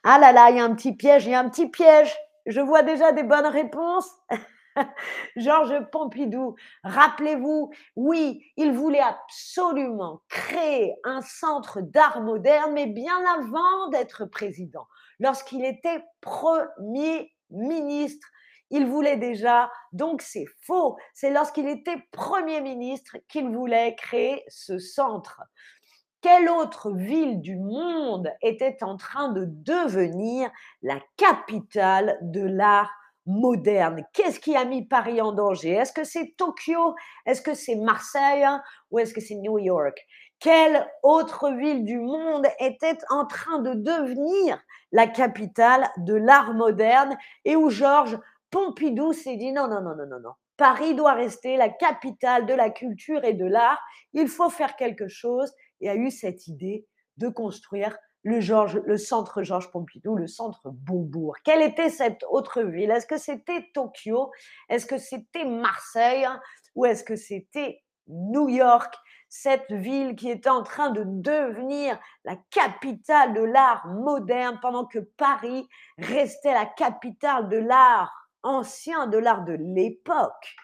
Ah 0.04 0.20
là 0.20 0.32
là, 0.32 0.50
il 0.50 0.58
y 0.58 0.60
a 0.60 0.66
un 0.66 0.76
petit 0.76 0.94
piège, 0.94 1.26
il 1.26 1.32
y 1.32 1.36
a 1.36 1.40
un 1.40 1.50
petit 1.50 1.70
piège. 1.70 2.16
Je 2.46 2.62
vois 2.62 2.84
déjà 2.84 3.12
des 3.12 3.24
bonnes 3.24 3.48
réponses. 3.48 4.10
Georges 5.36 5.80
Pompidou, 5.92 6.56
rappelez-vous, 6.84 7.72
oui, 7.96 8.44
il 8.58 8.74
voulait 8.74 9.00
absolument 9.00 10.22
créer 10.30 10.96
un 11.04 11.22
centre 11.22 11.82
d'art 11.82 12.22
moderne, 12.22 12.74
mais 12.74 12.88
bien 12.88 13.18
avant 13.26 13.90
d'être 13.90 14.26
président, 14.26 14.88
lorsqu'il 15.20 15.64
était 15.64 16.04
Premier 16.22 17.35
ministre. 17.50 18.28
Il 18.72 18.88
voulait 18.88 19.18
déjà, 19.18 19.72
donc 19.94 20.22
c'est 20.22 20.48
faux, 20.62 20.98
c'est 21.14 21.30
lorsqu'il 21.30 21.68
était 21.68 21.98
Premier 22.12 22.62
ministre 22.62 23.18
qu'il 23.30 23.50
voulait 23.50 23.96
créer 23.96 24.44
ce 24.48 24.80
centre. 24.80 25.42
Quelle 26.22 26.50
autre 26.50 26.92
ville 26.92 27.40
du 27.42 27.56
monde 27.56 28.32
était 28.42 28.84
en 28.84 28.98
train 28.98 29.30
de 29.30 29.46
devenir 29.46 30.50
la 30.82 31.00
capitale 31.18 32.18
de 32.24 32.42
l'art 32.42 32.92
moderne? 33.28 34.04
Qu'est-ce 34.12 34.40
qui 34.40 34.56
a 34.56 34.66
mis 34.66 34.88
Paris 34.88 35.22
en 35.22 35.34
danger? 35.34 35.74
Est-ce 35.74 35.94
que 35.94 36.04
c'est 36.04 36.34
Tokyo? 36.36 36.96
Est-ce 37.28 37.44
que 37.44 37.54
c'est 37.54 37.76
Marseille 37.76 38.48
Ou 38.90 38.98
est-ce 38.98 39.14
que 39.14 39.22
c'est 39.22 39.36
New 39.36 39.60
York? 39.60 40.04
Quelle 40.40 40.88
autre 41.04 41.52
ville 41.52 41.86
du 41.86 42.00
monde 42.00 42.48
était 42.60 42.98
en 43.10 43.28
train 43.28 43.60
de 43.60 43.76
devenir 43.76 44.60
la 44.96 45.08
capitale 45.08 45.90
de 45.98 46.14
l'art 46.14 46.54
moderne 46.54 47.18
et 47.44 47.58
où 47.58 47.70
Georges 47.70 48.18
Pompidou 48.50 49.12
s'est 49.12 49.36
dit 49.36 49.52
non, 49.52 49.68
non, 49.68 49.82
non, 49.82 49.94
non, 49.94 50.08
non, 50.08 50.20
non. 50.22 50.32
Paris 50.56 50.96
doit 50.96 51.12
rester 51.12 51.58
la 51.58 51.68
capitale 51.68 52.46
de 52.46 52.54
la 52.54 52.70
culture 52.70 53.26
et 53.26 53.34
de 53.34 53.46
l'art. 53.46 53.82
Il 54.14 54.30
faut 54.30 54.50
faire 54.50 54.78
quelque 54.78 55.10
chose 55.10 55.54
et 55.82 55.90
a 55.90 55.96
eu 55.96 56.12
cette 56.12 56.48
idée 56.48 56.88
de 57.18 57.28
construire 57.28 57.98
le, 58.24 58.98
centre 58.98 59.44
Georges 59.44 59.70
Pompidou, 59.70 60.16
le 60.16 60.28
centre 60.28 60.70
Beaubourg. 60.72 61.36
Quelle 61.44 61.62
était 61.62 61.90
cette 61.90 62.24
autre 62.30 62.62
ville? 62.62 62.90
Est-ce 62.90 63.06
que 63.06 63.18
c'était 63.18 63.66
Tokyo? 63.74 64.32
Est-ce 64.70 64.86
que 64.86 64.98
c'était 64.98 65.44
Marseille? 65.44 66.26
Ou 66.76 66.86
est-ce 66.86 67.04
que 67.04 67.18
c'était 67.18 67.84
New 68.08 68.48
York? 68.48 68.96
Cette 69.30 69.72
ville 69.72 70.16
qui 70.16 70.30
était 70.30 70.50
en 70.50 70.64
train 70.64 70.92
de 70.92 71.04
devenir 71.06 72.00
la 72.24 72.36
capitale 72.52 73.34
de 73.34 73.42
l'art 73.42 73.88
moderne 73.88 74.60
pendant 74.62 74.86
que 74.86 75.00
Paris 75.00 75.68
restait 75.98 76.54
la 76.54 76.66
capitale 76.66 77.50
de 77.50 77.58
l'art 77.58 78.14
ancien, 78.44 79.08
de 79.08 79.18
l'art 79.18 79.44
de 79.44 79.54
l'époque. 79.54 80.56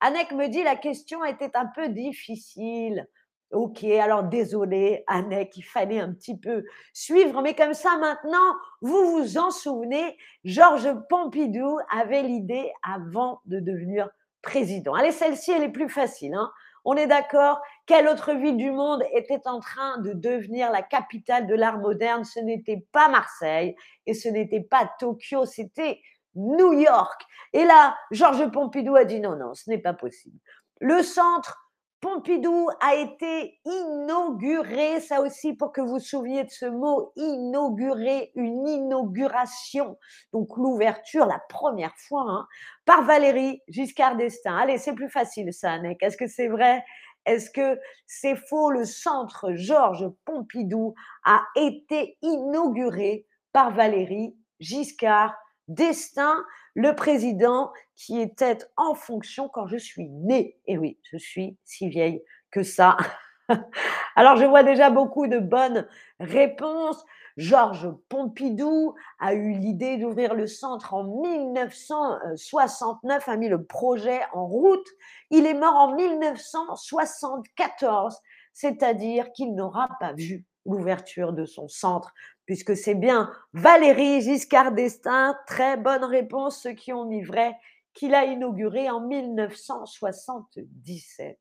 Annec 0.00 0.32
me 0.32 0.48
dit 0.48 0.62
la 0.62 0.76
question 0.76 1.24
était 1.24 1.56
un 1.56 1.66
peu 1.66 1.88
difficile. 1.88 3.06
Ok, 3.52 3.84
alors 3.84 4.24
désolé, 4.24 5.04
Annette, 5.06 5.56
il 5.56 5.62
fallait 5.62 6.00
un 6.00 6.12
petit 6.12 6.36
peu 6.36 6.64
suivre, 6.92 7.40
mais 7.42 7.54
comme 7.54 7.74
ça 7.74 7.96
maintenant, 7.96 8.54
vous 8.80 9.12
vous 9.12 9.38
en 9.38 9.52
souvenez, 9.52 10.18
Georges 10.44 10.92
Pompidou 11.08 11.78
avait 11.90 12.22
l'idée 12.22 12.72
avant 12.82 13.40
de 13.44 13.60
devenir 13.60 14.08
président. 14.42 14.94
Allez, 14.94 15.12
celle-ci, 15.12 15.52
elle 15.52 15.62
est 15.62 15.68
plus 15.68 15.88
facile. 15.88 16.34
Hein. 16.34 16.50
On 16.88 16.94
est 16.94 17.08
d'accord 17.08 17.60
Quelle 17.84 18.06
autre 18.06 18.32
ville 18.32 18.56
du 18.56 18.70
monde 18.70 19.02
était 19.12 19.48
en 19.48 19.58
train 19.58 19.98
de 19.98 20.12
devenir 20.12 20.70
la 20.70 20.82
capitale 20.82 21.48
de 21.48 21.54
l'art 21.54 21.78
moderne? 21.78 22.24
Ce 22.24 22.38
n'était 22.38 22.86
pas 22.92 23.08
Marseille 23.08 23.74
et 24.06 24.14
ce 24.14 24.28
n'était 24.28 24.60
pas 24.60 24.88
Tokyo, 25.00 25.44
c'était 25.46 26.00
New 26.36 26.72
York. 26.74 27.22
Et 27.52 27.64
là, 27.64 27.96
Georges 28.12 28.48
Pompidou 28.52 28.94
a 28.94 29.04
dit 29.04 29.18
non, 29.18 29.34
non, 29.34 29.52
ce 29.54 29.68
n'est 29.68 29.78
pas 29.78 29.94
possible. 29.94 30.38
Le 30.80 31.02
centre 31.02 31.65
Pompidou 32.06 32.68
a 32.80 32.94
été 32.94 33.58
inauguré, 33.64 35.00
ça 35.00 35.20
aussi 35.22 35.54
pour 35.54 35.72
que 35.72 35.80
vous 35.80 35.94
vous 35.94 35.98
souveniez 35.98 36.44
de 36.44 36.50
ce 36.50 36.66
mot, 36.66 37.10
inauguré, 37.16 38.30
une 38.36 38.68
inauguration, 38.68 39.98
donc 40.32 40.56
l'ouverture 40.56 41.26
la 41.26 41.40
première 41.48 41.96
fois, 41.96 42.24
hein, 42.28 42.46
par 42.84 43.02
Valérie 43.02 43.60
Giscard 43.66 44.14
d'Estaing. 44.14 44.56
Allez, 44.56 44.78
c'est 44.78 44.92
plus 44.92 45.10
facile 45.10 45.52
ça, 45.52 45.72
Annette. 45.72 45.98
Est-ce 46.00 46.16
que 46.16 46.28
c'est 46.28 46.46
vrai? 46.46 46.84
Est-ce 47.24 47.50
que 47.50 47.76
c'est 48.06 48.36
faux? 48.36 48.70
Le 48.70 48.84
centre 48.84 49.54
Georges 49.54 50.08
Pompidou 50.24 50.94
a 51.24 51.42
été 51.56 52.18
inauguré 52.22 53.26
par 53.52 53.72
Valérie 53.72 54.36
Giscard 54.60 55.34
d'Estaing 55.66 56.36
le 56.76 56.94
président 56.94 57.72
qui 57.96 58.20
était 58.20 58.58
en 58.76 58.94
fonction 58.94 59.48
quand 59.48 59.66
je 59.66 59.78
suis 59.78 60.08
née. 60.10 60.56
Et 60.66 60.78
oui, 60.78 60.98
je 61.10 61.16
suis 61.16 61.56
si 61.64 61.88
vieille 61.88 62.22
que 62.50 62.62
ça. 62.62 62.98
Alors, 64.16 64.36
je 64.36 64.44
vois 64.44 64.62
déjà 64.62 64.90
beaucoup 64.90 65.26
de 65.26 65.38
bonnes 65.38 65.88
réponses. 66.20 67.02
Georges 67.38 67.88
Pompidou 68.10 68.94
a 69.18 69.32
eu 69.32 69.52
l'idée 69.52 69.96
d'ouvrir 69.96 70.34
le 70.34 70.46
centre 70.46 70.92
en 70.92 71.04
1969, 71.04 73.26
a 73.26 73.36
mis 73.36 73.48
le 73.48 73.64
projet 73.64 74.20
en 74.34 74.46
route. 74.46 74.86
Il 75.30 75.46
est 75.46 75.54
mort 75.54 75.76
en 75.76 75.96
1974, 75.96 78.18
c'est-à-dire 78.52 79.32
qu'il 79.32 79.54
n'aura 79.54 79.88
pas 79.98 80.12
vu 80.12 80.44
l'ouverture 80.66 81.32
de 81.32 81.46
son 81.46 81.68
centre 81.68 82.12
puisque 82.46 82.76
c'est 82.76 82.94
bien 82.94 83.32
Valérie 83.52 84.22
Giscard 84.22 84.72
d'Estaing, 84.72 85.36
très 85.46 85.76
bonne 85.76 86.04
réponse, 86.04 86.62
ceux 86.62 86.72
qui 86.72 86.92
ont 86.92 87.04
mis 87.04 87.22
vrai, 87.22 87.54
qu'il 87.92 88.14
a 88.14 88.24
inauguré 88.24 88.88
en 88.88 89.00
1977. 89.00 91.38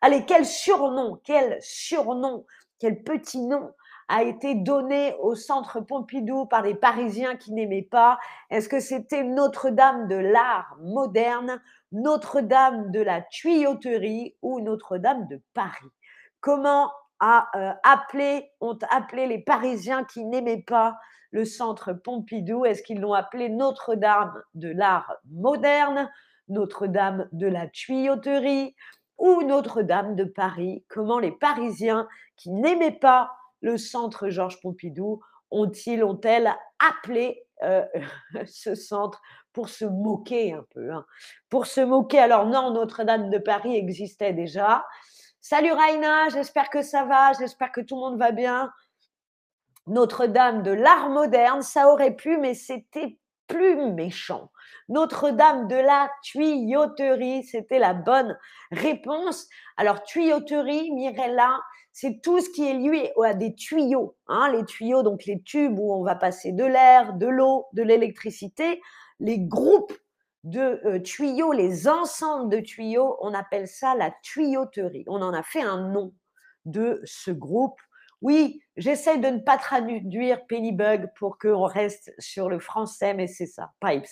Allez, 0.00 0.24
quel 0.26 0.44
surnom, 0.44 1.20
quel 1.24 1.56
surnom, 1.60 2.44
quel 2.78 3.02
petit 3.02 3.40
nom 3.40 3.72
a 4.08 4.24
été 4.24 4.56
donné 4.56 5.14
au 5.20 5.36
centre 5.36 5.80
Pompidou 5.80 6.46
par 6.46 6.62
les 6.62 6.74
Parisiens 6.74 7.36
qui 7.36 7.52
n'aimaient 7.52 7.86
pas? 7.88 8.18
Est-ce 8.50 8.68
que 8.68 8.80
c'était 8.80 9.22
Notre-Dame 9.22 10.08
de 10.08 10.16
l'art 10.16 10.76
moderne, 10.80 11.62
Notre-Dame 11.92 12.90
de 12.90 13.00
la 13.00 13.22
tuyauterie 13.22 14.34
ou 14.42 14.58
Notre-Dame 14.60 15.28
de 15.28 15.40
Paris? 15.54 15.92
Comment 16.40 16.90
euh, 17.22 17.72
appelé, 17.84 18.50
ont 18.60 18.78
appelé 18.90 19.26
les 19.26 19.38
Parisiens 19.38 20.02
qui 20.02 20.24
n'aimaient 20.24 20.62
pas 20.62 20.98
le 21.30 21.44
centre 21.44 21.92
Pompidou. 21.92 22.64
Est-ce 22.64 22.82
qu'ils 22.82 23.00
l'ont 23.00 23.14
appelé 23.14 23.48
Notre-Dame 23.48 24.34
de 24.54 24.68
l'art 24.68 25.14
moderne, 25.30 26.10
Notre-Dame 26.48 27.28
de 27.30 27.46
la 27.46 27.68
tuyauterie 27.68 28.74
ou 29.18 29.42
Notre-Dame 29.42 30.16
de 30.16 30.24
Paris? 30.24 30.84
Comment 30.88 31.20
les 31.20 31.30
Parisiens 31.30 32.08
qui 32.36 32.50
n'aimaient 32.50 32.98
pas 32.98 33.32
le 33.60 33.78
centre 33.78 34.28
Georges 34.28 34.60
Pompidou 34.60 35.20
ont-ils, 35.52 36.02
ont-elles 36.02 36.52
appelé 36.80 37.44
euh, 37.62 37.84
ce 38.46 38.74
centre 38.74 39.22
pour 39.52 39.68
se 39.68 39.84
moquer 39.84 40.54
un 40.54 40.64
peu 40.70 40.90
hein? 40.90 41.06
Pour 41.50 41.66
se 41.66 41.80
moquer, 41.80 42.18
alors 42.18 42.46
non, 42.46 42.72
Notre-Dame 42.72 43.30
de 43.30 43.38
Paris 43.38 43.76
existait 43.76 44.32
déjà. 44.32 44.84
Salut 45.44 45.72
Raina, 45.72 46.28
j'espère 46.28 46.70
que 46.70 46.82
ça 46.82 47.04
va, 47.04 47.32
j'espère 47.32 47.72
que 47.72 47.80
tout 47.80 47.96
le 47.96 48.00
monde 48.00 48.16
va 48.16 48.30
bien. 48.30 48.70
Notre-Dame 49.88 50.62
de 50.62 50.70
l'art 50.70 51.08
moderne, 51.08 51.62
ça 51.62 51.88
aurait 51.88 52.14
pu, 52.14 52.36
mais 52.38 52.54
c'était 52.54 53.18
plus 53.48 53.74
méchant. 53.90 54.52
Notre-Dame 54.88 55.66
de 55.66 55.74
la 55.74 56.08
tuyauterie, 56.22 57.42
c'était 57.42 57.80
la 57.80 57.92
bonne 57.92 58.38
réponse. 58.70 59.48
Alors, 59.76 60.04
tuyauterie, 60.04 60.92
Mirella, 60.92 61.58
c'est 61.90 62.20
tout 62.22 62.40
ce 62.40 62.48
qui 62.50 62.70
est 62.70 62.74
lié 62.74 63.12
à 63.20 63.34
des 63.34 63.56
tuyaux. 63.56 64.14
Hein, 64.28 64.48
les 64.52 64.64
tuyaux, 64.64 65.02
donc 65.02 65.24
les 65.24 65.42
tubes 65.42 65.76
où 65.76 65.92
on 65.92 66.04
va 66.04 66.14
passer 66.14 66.52
de 66.52 66.64
l'air, 66.64 67.14
de 67.14 67.26
l'eau, 67.26 67.66
de 67.72 67.82
l'électricité. 67.82 68.80
Les 69.18 69.40
groupes 69.40 69.92
de 70.44 70.80
euh, 70.84 70.98
tuyaux, 71.00 71.52
les 71.52 71.88
ensembles 71.88 72.50
de 72.50 72.60
tuyaux, 72.60 73.16
on 73.20 73.34
appelle 73.34 73.68
ça 73.68 73.94
la 73.94 74.12
tuyauterie. 74.22 75.04
On 75.06 75.22
en 75.22 75.32
a 75.32 75.42
fait 75.42 75.62
un 75.62 75.88
nom 75.88 76.12
de 76.64 77.00
ce 77.04 77.30
groupe. 77.30 77.80
Oui, 78.20 78.62
j'essaie 78.76 79.18
de 79.18 79.28
ne 79.28 79.38
pas 79.38 79.58
traduire 79.58 80.46
Pennybug 80.46 81.10
pour 81.16 81.38
qu'on 81.38 81.64
reste 81.64 82.12
sur 82.18 82.48
le 82.48 82.58
français, 82.58 83.14
mais 83.14 83.26
c'est 83.26 83.46
ça, 83.46 83.72
Pipes. 83.80 84.06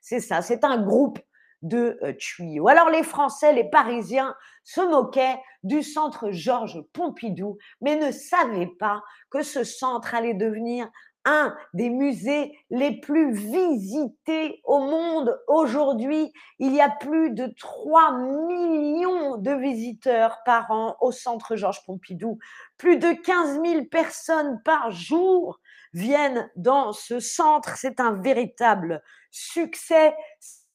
C'est 0.00 0.20
ça, 0.20 0.42
c'est 0.42 0.64
un 0.64 0.82
groupe 0.82 1.18
de 1.62 1.98
euh, 2.02 2.12
tuyaux. 2.12 2.68
Alors 2.68 2.90
les 2.90 3.02
Français, 3.02 3.54
les 3.54 3.64
Parisiens 3.64 4.34
se 4.64 4.82
moquaient 4.82 5.40
du 5.62 5.82
centre 5.82 6.30
Georges 6.30 6.82
Pompidou, 6.92 7.56
mais 7.80 7.96
ne 7.96 8.12
savaient 8.12 8.70
pas 8.78 9.02
que 9.30 9.42
ce 9.42 9.64
centre 9.64 10.14
allait 10.14 10.34
devenir 10.34 10.88
un 11.24 11.56
des 11.72 11.90
musées 11.90 12.58
les 12.70 13.00
plus 13.00 13.32
visités 13.32 14.60
au 14.64 14.80
monde 14.80 15.38
aujourd'hui. 15.48 16.32
Il 16.58 16.74
y 16.74 16.80
a 16.80 16.90
plus 16.90 17.30
de 17.30 17.52
3 17.58 18.12
millions 18.12 19.38
de 19.38 19.52
visiteurs 19.52 20.38
par 20.44 20.70
an 20.70 20.96
au 21.00 21.12
centre 21.12 21.56
Georges 21.56 21.84
Pompidou. 21.86 22.38
Plus 22.76 22.98
de 22.98 23.12
15 23.12 23.60
000 23.64 23.84
personnes 23.86 24.60
par 24.64 24.90
jour 24.90 25.60
viennent 25.92 26.50
dans 26.56 26.92
ce 26.92 27.20
centre. 27.20 27.76
C'est 27.76 28.00
un 28.00 28.12
véritable 28.12 29.02
succès. 29.30 30.14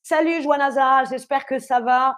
Salut 0.02 0.42
Joanaza, 0.42 1.04
j'espère 1.06 1.46
que 1.46 1.60
ça 1.60 1.80
va. 1.80 2.18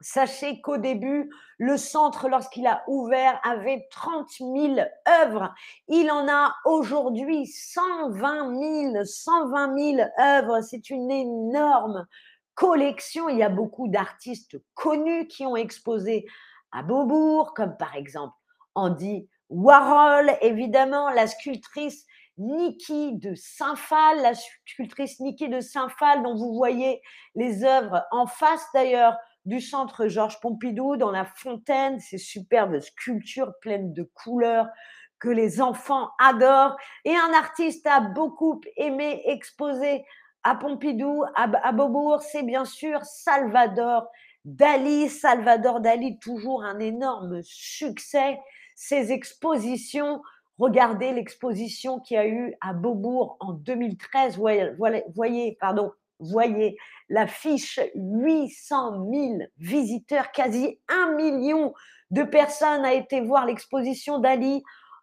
Sachez 0.00 0.60
qu'au 0.60 0.76
début, 0.76 1.30
le 1.58 1.78
centre, 1.78 2.28
lorsqu'il 2.28 2.66
a 2.66 2.84
ouvert, 2.86 3.40
avait 3.42 3.86
30 3.90 4.28
000 4.38 4.76
œuvres. 5.22 5.54
Il 5.88 6.10
en 6.10 6.28
a 6.28 6.54
aujourd'hui 6.66 7.46
120 7.46 8.92
000, 8.92 9.04
120 9.04 9.78
000 9.78 10.08
œuvres. 10.20 10.60
C'est 10.60 10.90
une 10.90 11.10
énorme 11.10 12.06
collections. 12.54 13.28
Il 13.28 13.38
y 13.38 13.42
a 13.42 13.48
beaucoup 13.48 13.88
d'artistes 13.88 14.58
connus 14.74 15.28
qui 15.28 15.46
ont 15.46 15.56
exposé 15.56 16.26
à 16.72 16.82
Beaubourg, 16.82 17.54
comme 17.54 17.76
par 17.76 17.94
exemple 17.96 18.34
Andy 18.74 19.28
Warhol, 19.48 20.36
évidemment, 20.42 21.08
la 21.10 21.26
sculptrice 21.26 22.04
Niki 22.38 23.16
de 23.16 23.34
Saint-Phal, 23.34 24.20
la 24.20 24.34
sculptrice 24.34 25.20
Niki 25.20 25.48
de 25.48 25.60
Saint-Phal, 25.60 26.22
dont 26.22 26.34
vous 26.34 26.54
voyez 26.54 27.00
les 27.34 27.64
œuvres 27.64 28.04
en 28.10 28.26
face 28.26 28.66
d'ailleurs 28.74 29.16
du 29.46 29.60
centre 29.60 30.08
Georges 30.08 30.40
Pompidou, 30.40 30.96
dans 30.96 31.10
la 31.10 31.24
fontaine, 31.24 31.98
ces 32.00 32.18
superbes 32.18 32.80
sculptures 32.80 33.52
pleines 33.60 33.92
de 33.92 34.02
couleurs 34.02 34.68
que 35.18 35.28
les 35.28 35.60
enfants 35.60 36.10
adorent. 36.18 36.76
Et 37.04 37.14
un 37.14 37.32
artiste 37.32 37.86
a 37.86 38.00
beaucoup 38.00 38.60
aimé 38.76 39.22
exposer 39.24 40.04
à 40.42 40.54
Pompidou, 40.54 41.24
à, 41.34 41.72
Beaubourg, 41.72 42.22
c'est 42.22 42.44
bien 42.44 42.64
sûr 42.64 43.04
Salvador 43.04 44.06
Dali. 44.44 45.08
Salvador 45.08 45.80
Dali, 45.80 46.20
toujours 46.20 46.62
un 46.62 46.78
énorme 46.78 47.40
succès. 47.42 48.38
Ses 48.76 49.10
expositions, 49.10 50.22
regardez 50.58 51.12
l'exposition 51.12 51.98
qui 51.98 52.16
a 52.16 52.28
eu 52.28 52.54
à 52.60 52.74
Beaubourg 52.74 53.36
en 53.40 53.54
2013. 53.54 54.36
Voyez, 54.36 54.70
voyez 55.14 55.56
pardon, 55.60 55.90
voyez 56.20 56.76
l'affiche 57.08 57.80
800 57.94 59.10
000 59.12 59.38
visiteurs, 59.58 60.32
quasi 60.32 60.80
un 60.88 61.12
million 61.14 61.74
de 62.10 62.22
personnes 62.22 62.84
a 62.84 62.94
été 62.94 63.20
voir 63.20 63.46
l'exposition 63.46 64.18
d'Ali 64.18 64.62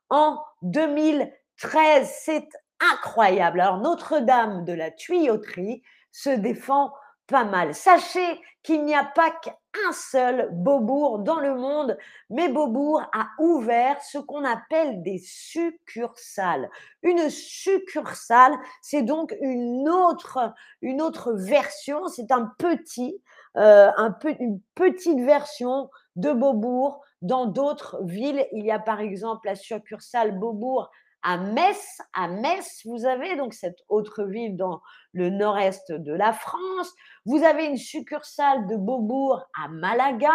en 0.09 0.39
2013. 0.61 2.11
C'est 2.23 2.49
incroyable. 2.93 3.61
Alors 3.61 3.77
Notre-Dame 3.77 4.65
de 4.65 4.73
la 4.73 4.91
tuyauterie 4.91 5.81
se 6.11 6.29
défend 6.29 6.93
mal. 7.41 7.73
Sachez 7.73 8.39
qu'il 8.61 8.85
n'y 8.85 8.95
a 8.95 9.03
pas 9.03 9.31
qu'un 9.31 9.91
seul 9.91 10.49
Beaubourg 10.51 11.19
dans 11.19 11.39
le 11.39 11.55
monde, 11.55 11.97
mais 12.29 12.47
Beaubourg 12.47 13.01
a 13.11 13.29
ouvert 13.39 14.01
ce 14.03 14.19
qu'on 14.19 14.45
appelle 14.45 15.01
des 15.01 15.17
succursales. 15.17 16.69
Une 17.01 17.29
succursale, 17.29 18.53
c'est 18.81 19.01
donc 19.01 19.35
une 19.41 19.89
autre, 19.89 20.53
une 20.81 21.01
autre 21.01 21.33
version, 21.33 22.07
c'est 22.07 22.31
un 22.31 22.51
petit, 22.57 23.21
euh, 23.57 23.91
un 23.97 24.11
peu, 24.11 24.35
une 24.39 24.61
petite 24.75 25.19
version 25.19 25.89
de 26.15 26.31
Beaubourg 26.31 27.01
dans 27.23 27.47
d'autres 27.47 27.99
villes. 28.03 28.45
Il 28.51 28.65
y 28.65 28.71
a 28.71 28.79
par 28.79 28.99
exemple 28.99 29.47
la 29.47 29.55
succursale 29.55 30.37
Beaubourg 30.39 30.91
à 31.23 31.37
Metz. 31.37 32.01
À 32.13 32.27
Metz, 32.27 32.81
vous 32.85 33.05
avez 33.05 33.35
donc 33.35 33.53
cette 33.53 33.79
autre 33.89 34.23
ville 34.23 34.55
dans 34.55 34.81
le 35.13 35.29
nord-est 35.29 35.91
de 35.91 36.13
la 36.13 36.33
France. 36.33 36.93
Vous 37.25 37.43
avez 37.43 37.65
une 37.65 37.77
succursale 37.77 38.67
de 38.67 38.75
Beaubourg 38.75 39.43
à 39.61 39.67
Malaga, 39.69 40.33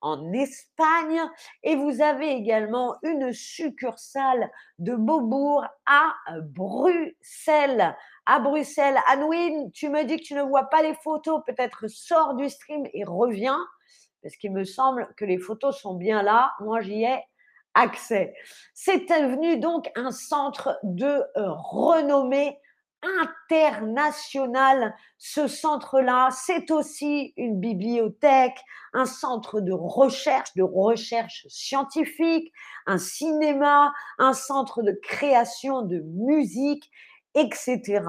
en 0.00 0.32
Espagne. 0.32 1.20
Et 1.62 1.76
vous 1.76 2.00
avez 2.00 2.30
également 2.30 2.96
une 3.02 3.32
succursale 3.32 4.50
de 4.78 4.94
Beaubourg 4.94 5.64
à 5.86 6.14
Bruxelles. 6.42 7.96
À 8.26 8.38
Bruxelles, 8.40 8.98
Anouine, 9.08 9.70
tu 9.72 9.88
me 9.88 10.04
dis 10.04 10.18
que 10.18 10.24
tu 10.24 10.34
ne 10.34 10.42
vois 10.42 10.64
pas 10.64 10.82
les 10.82 10.94
photos, 10.94 11.42
peut-être 11.46 11.88
sors 11.88 12.34
du 12.34 12.48
stream 12.48 12.84
et 12.92 13.04
reviens, 13.04 13.64
parce 14.22 14.36
qu'il 14.36 14.52
me 14.52 14.64
semble 14.64 15.12
que 15.16 15.24
les 15.24 15.38
photos 15.38 15.80
sont 15.80 15.94
bien 15.94 16.22
là. 16.22 16.52
Moi, 16.60 16.80
j'y 16.80 17.04
ai 17.04 17.22
accès. 17.74 18.34
C'est 18.74 19.08
devenu 19.08 19.58
donc 19.58 19.90
un 19.94 20.10
centre 20.10 20.78
de 20.82 21.22
renommée 21.36 22.58
internationale. 23.22 24.94
Ce 25.18 25.46
centre-là, 25.46 26.30
c'est 26.30 26.70
aussi 26.70 27.32
une 27.36 27.60
bibliothèque, 27.60 28.58
un 28.92 29.06
centre 29.06 29.60
de 29.60 29.72
recherche, 29.72 30.54
de 30.54 30.62
recherche 30.62 31.46
scientifique, 31.48 32.52
un 32.86 32.98
cinéma, 32.98 33.92
un 34.18 34.32
centre 34.32 34.82
de 34.82 34.92
création 34.92 35.82
de 35.82 36.00
musique, 36.00 36.90
etc. 37.34 38.02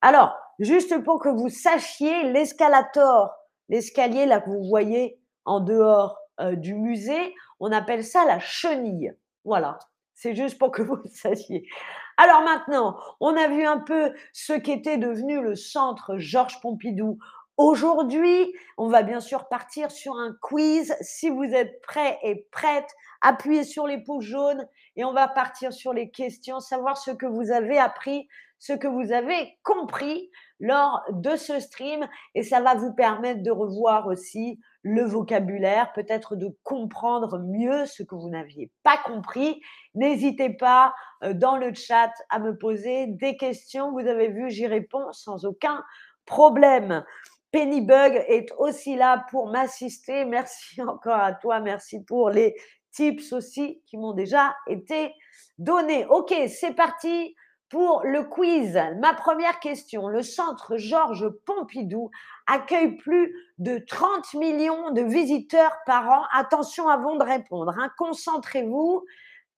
Alors, 0.00 0.36
juste 0.58 1.02
pour 1.04 1.20
que 1.20 1.28
vous 1.28 1.48
sachiez, 1.48 2.30
l'escalator, 2.32 3.30
l'escalier 3.68 4.26
là 4.26 4.40
que 4.40 4.50
vous 4.50 4.64
voyez 4.64 5.20
en 5.44 5.60
dehors 5.60 6.18
euh, 6.40 6.56
du 6.56 6.74
musée, 6.74 7.34
on 7.60 7.70
appelle 7.72 8.04
ça 8.04 8.24
la 8.24 8.40
chenille. 8.40 9.12
Voilà, 9.44 9.78
c'est 10.14 10.34
juste 10.34 10.58
pour 10.58 10.70
que 10.70 10.82
vous 10.82 11.00
sachiez. 11.12 11.68
Alors 12.16 12.42
maintenant, 12.42 12.96
on 13.20 13.36
a 13.36 13.48
vu 13.48 13.64
un 13.64 13.78
peu 13.78 14.12
ce 14.32 14.52
qu'était 14.52 14.98
devenu 14.98 15.42
le 15.42 15.56
centre 15.56 16.18
Georges 16.18 16.60
Pompidou. 16.60 17.18
Aujourd'hui, 17.58 18.54
on 18.78 18.88
va 18.88 19.02
bien 19.02 19.20
sûr 19.20 19.46
partir 19.48 19.90
sur 19.90 20.16
un 20.16 20.34
quiz. 20.40 20.96
Si 21.02 21.28
vous 21.28 21.44
êtes 21.44 21.82
prêts 21.82 22.18
et 22.22 22.46
prêtes, 22.50 22.90
appuyez 23.20 23.64
sur 23.64 23.86
les 23.86 24.02
pouces 24.02 24.24
jaunes 24.24 24.66
et 24.96 25.04
on 25.04 25.12
va 25.12 25.28
partir 25.28 25.72
sur 25.72 25.92
les 25.92 26.10
questions, 26.10 26.60
savoir 26.60 26.96
ce 26.96 27.10
que 27.10 27.26
vous 27.26 27.50
avez 27.50 27.78
appris, 27.78 28.26
ce 28.58 28.72
que 28.72 28.88
vous 28.88 29.12
avez 29.12 29.58
compris 29.64 30.30
lors 30.60 31.02
de 31.10 31.36
ce 31.36 31.60
stream 31.60 32.08
et 32.34 32.42
ça 32.42 32.60
va 32.60 32.74
vous 32.74 32.94
permettre 32.94 33.42
de 33.42 33.50
revoir 33.50 34.06
aussi 34.06 34.58
le 34.82 35.04
vocabulaire, 35.04 35.92
peut-être 35.92 36.36
de 36.36 36.56
comprendre 36.62 37.38
mieux 37.38 37.84
ce 37.84 38.02
que 38.02 38.14
vous 38.14 38.30
n'aviez 38.30 38.70
pas 38.82 38.96
compris. 39.04 39.60
N'hésitez 39.94 40.50
pas 40.50 40.94
euh, 41.22 41.34
dans 41.34 41.56
le 41.56 41.74
chat 41.74 42.12
à 42.30 42.38
me 42.38 42.56
poser 42.56 43.08
des 43.08 43.36
questions. 43.36 43.92
Vous 43.92 44.06
avez 44.06 44.28
vu, 44.28 44.50
j'y 44.50 44.66
réponds 44.66 45.12
sans 45.12 45.44
aucun 45.44 45.84
problème. 46.24 47.04
Pennybug 47.52 48.24
est 48.28 48.50
aussi 48.56 48.96
là 48.96 49.26
pour 49.30 49.50
m'assister. 49.50 50.24
Merci 50.24 50.82
encore 50.88 51.20
à 51.20 51.32
toi. 51.34 51.60
Merci 51.60 52.02
pour 52.02 52.30
les 52.30 52.56
tips 52.90 53.32
aussi 53.32 53.82
qui 53.86 53.96
m'ont 53.96 54.12
déjà 54.14 54.56
été 54.66 55.14
donnés. 55.58 56.06
Ok, 56.06 56.34
c'est 56.48 56.74
parti 56.74 57.36
pour 57.68 58.02
le 58.04 58.24
quiz. 58.24 58.78
Ma 59.00 59.14
première 59.14 59.60
question, 59.60 60.08
le 60.08 60.22
centre 60.22 60.76
Georges 60.76 61.28
Pompidou 61.46 62.10
accueille 62.46 62.96
plus 62.96 63.34
de 63.58 63.78
30 63.78 64.34
millions 64.34 64.90
de 64.90 65.02
visiteurs 65.02 65.74
par 65.86 66.08
an. 66.10 66.24
Attention 66.32 66.88
avant 66.88 67.16
de 67.16 67.24
répondre, 67.24 67.74
hein. 67.78 67.90
concentrez-vous. 67.96 69.04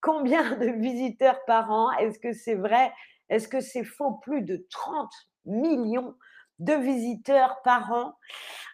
Combien 0.00 0.56
de 0.58 0.66
visiteurs 0.66 1.44
par 1.46 1.70
an? 1.70 1.90
Est-ce 1.92 2.18
que 2.18 2.32
c'est 2.32 2.54
vrai? 2.54 2.92
Est-ce 3.30 3.48
que 3.48 3.60
c'est 3.60 3.84
faux? 3.84 4.12
Plus 4.22 4.42
de 4.42 4.64
30 4.70 5.10
millions 5.46 6.14
de 6.58 6.74
visiteurs 6.74 7.60
par 7.62 7.92
an. 7.92 8.14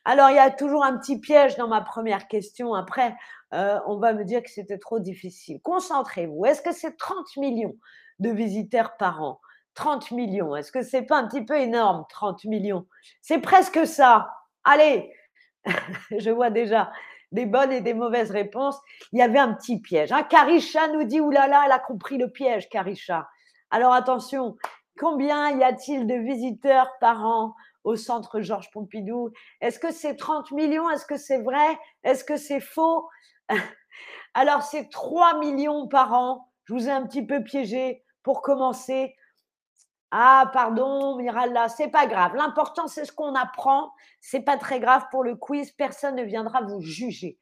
Alors, 0.05 0.31
il 0.31 0.37
y 0.37 0.41
a 0.41 0.51
toujours 0.51 0.85
un 0.85 0.97
petit 0.97 1.19
piège 1.19 1.57
dans 1.57 1.69
ma 1.69 1.81
première 1.81 2.29
question. 2.29 2.75
Après, 2.75 3.15
euh, 3.53 3.79
on 3.87 3.99
va 3.99 4.13
me 4.13 4.25
dire 4.25 4.43
que 4.43 4.51
c'était 4.51 4.79
trop 4.79 4.99
difficile. 4.99 5.61
Concentrez-vous. 5.63 6.47
Est-ce 6.47 6.63
que 6.63 6.73
c'est 6.73 6.97
30 6.97 7.37
millions 7.37 7.77
de 8.19 8.31
visiteurs 8.31 8.97
par 8.97 9.23
an? 9.23 9.41
30 9.75 10.11
millions. 10.11 10.57
Est-ce 10.57 10.73
que 10.73 10.83
c'est 10.83 11.03
pas 11.03 11.17
un 11.17 11.27
petit 11.27 11.45
peu 11.45 11.59
énorme, 11.59 12.05
30 12.09 12.45
millions? 12.45 12.87
C'est 13.23 13.41
presque 13.41 13.87
ça. 13.87 14.31
Allez, 14.65 15.13
je 16.19 16.31
vois 16.31 16.51
déjà 16.51 16.91
des 17.33 17.47
bonnes 17.47 17.73
et 17.73 17.81
des 17.81 17.95
mauvaises 17.95 18.31
réponses. 18.31 18.79
Il 19.13 19.19
y 19.19 19.23
avait 19.23 19.39
un 19.39 19.55
petit 19.55 19.81
piège. 19.81 20.13
Hein. 20.13 20.23
Karisha 20.25 20.89
nous 20.89 21.05
dit, 21.05 21.21
oulala, 21.21 21.63
elle 21.67 21.73
a 21.73 21.79
compris 21.79 22.19
le 22.19 22.31
piège, 22.31 22.69
Karisha. 22.69 23.29
Alors 23.71 23.93
attention, 23.93 24.57
combien 24.99 25.57
y 25.57 25.63
a-t-il 25.63 26.07
de 26.07 26.15
visiteurs 26.15 26.91
par 27.01 27.25
an? 27.25 27.55
Au 27.85 27.97
centre 27.97 28.41
Georges 28.41 28.71
Pompidou 28.71 29.31
Est-ce 29.61 29.79
que 29.79 29.93
c'est 29.93 30.17
30 30.17 30.51
millions? 30.53 30.89
Est-ce 30.91 31.07
que 31.07 31.17
c'est 31.17 31.43
vrai? 31.43 31.79
Est-ce 32.03 32.25
que 32.25 32.37
c'est 32.37 32.61
faux? 32.61 33.09
Alors 34.35 34.63
c'est 34.63 34.91
3 34.91 35.39
millions 35.39 35.89
par 35.89 36.13
an. 36.13 36.49
Je 36.65 36.75
vous 36.75 36.89
ai 36.89 36.93
un 36.93 37.07
petit 37.07 37.25
peu 37.25 37.43
piégé 37.43 38.05
pour 38.23 38.43
commencer. 38.43 39.15
Ah, 40.13 40.51
pardon, 40.53 41.17
Miralla, 41.17 41.69
c'est 41.69 41.89
pas 41.89 42.07
grave. 42.07 42.35
L'important, 42.35 42.89
c'est 42.89 43.05
ce 43.05 43.13
qu'on 43.13 43.35
apprend. 43.35 43.93
C'est 44.21 44.41
pas 44.41 44.57
très 44.57 44.81
grave 44.81 45.05
pour 45.11 45.23
le 45.23 45.37
quiz. 45.37 45.71
Personne 45.73 46.17
ne 46.17 46.25
viendra 46.25 46.63
vous 46.63 46.81
juger. 46.81 47.39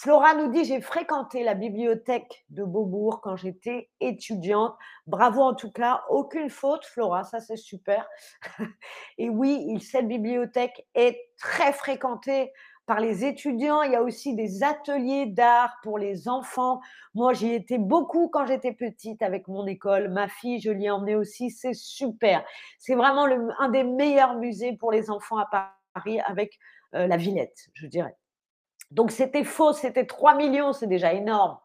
Flora 0.00 0.32
nous 0.34 0.46
dit 0.46 0.64
J'ai 0.64 0.80
fréquenté 0.80 1.42
la 1.42 1.54
bibliothèque 1.54 2.44
de 2.50 2.62
Beaubourg 2.62 3.20
quand 3.20 3.34
j'étais 3.34 3.90
étudiante. 3.98 4.76
Bravo 5.08 5.42
en 5.42 5.54
tout 5.54 5.72
cas, 5.72 6.04
aucune 6.08 6.50
faute, 6.50 6.86
Flora, 6.86 7.24
ça 7.24 7.40
c'est 7.40 7.56
super. 7.56 8.08
Et 9.18 9.28
oui, 9.28 9.80
cette 9.80 10.06
bibliothèque 10.06 10.86
est 10.94 11.18
très 11.36 11.72
fréquentée 11.72 12.52
par 12.86 13.00
les 13.00 13.24
étudiants. 13.24 13.82
Il 13.82 13.90
y 13.90 13.96
a 13.96 14.02
aussi 14.04 14.36
des 14.36 14.62
ateliers 14.62 15.26
d'art 15.26 15.74
pour 15.82 15.98
les 15.98 16.28
enfants. 16.28 16.78
Moi, 17.14 17.32
j'y 17.32 17.52
étais 17.52 17.78
beaucoup 17.78 18.28
quand 18.28 18.46
j'étais 18.46 18.74
petite 18.74 19.20
avec 19.20 19.48
mon 19.48 19.66
école. 19.66 20.10
Ma 20.10 20.28
fille, 20.28 20.60
je 20.60 20.70
l'y 20.70 20.88
emmenée 20.88 21.16
aussi. 21.16 21.50
C'est 21.50 21.74
super. 21.74 22.44
C'est 22.78 22.94
vraiment 22.94 23.26
un 23.58 23.68
des 23.68 23.82
meilleurs 23.82 24.36
musées 24.36 24.76
pour 24.76 24.92
les 24.92 25.10
enfants 25.10 25.38
à 25.38 25.72
Paris 25.92 26.20
avec 26.20 26.56
euh, 26.94 27.08
la 27.08 27.16
Villette, 27.16 27.66
je 27.74 27.88
dirais. 27.88 28.16
Donc, 28.90 29.10
c'était 29.10 29.44
faux. 29.44 29.72
C'était 29.72 30.06
3 30.06 30.34
millions. 30.34 30.72
C'est 30.72 30.86
déjà 30.86 31.12
énorme. 31.12 31.58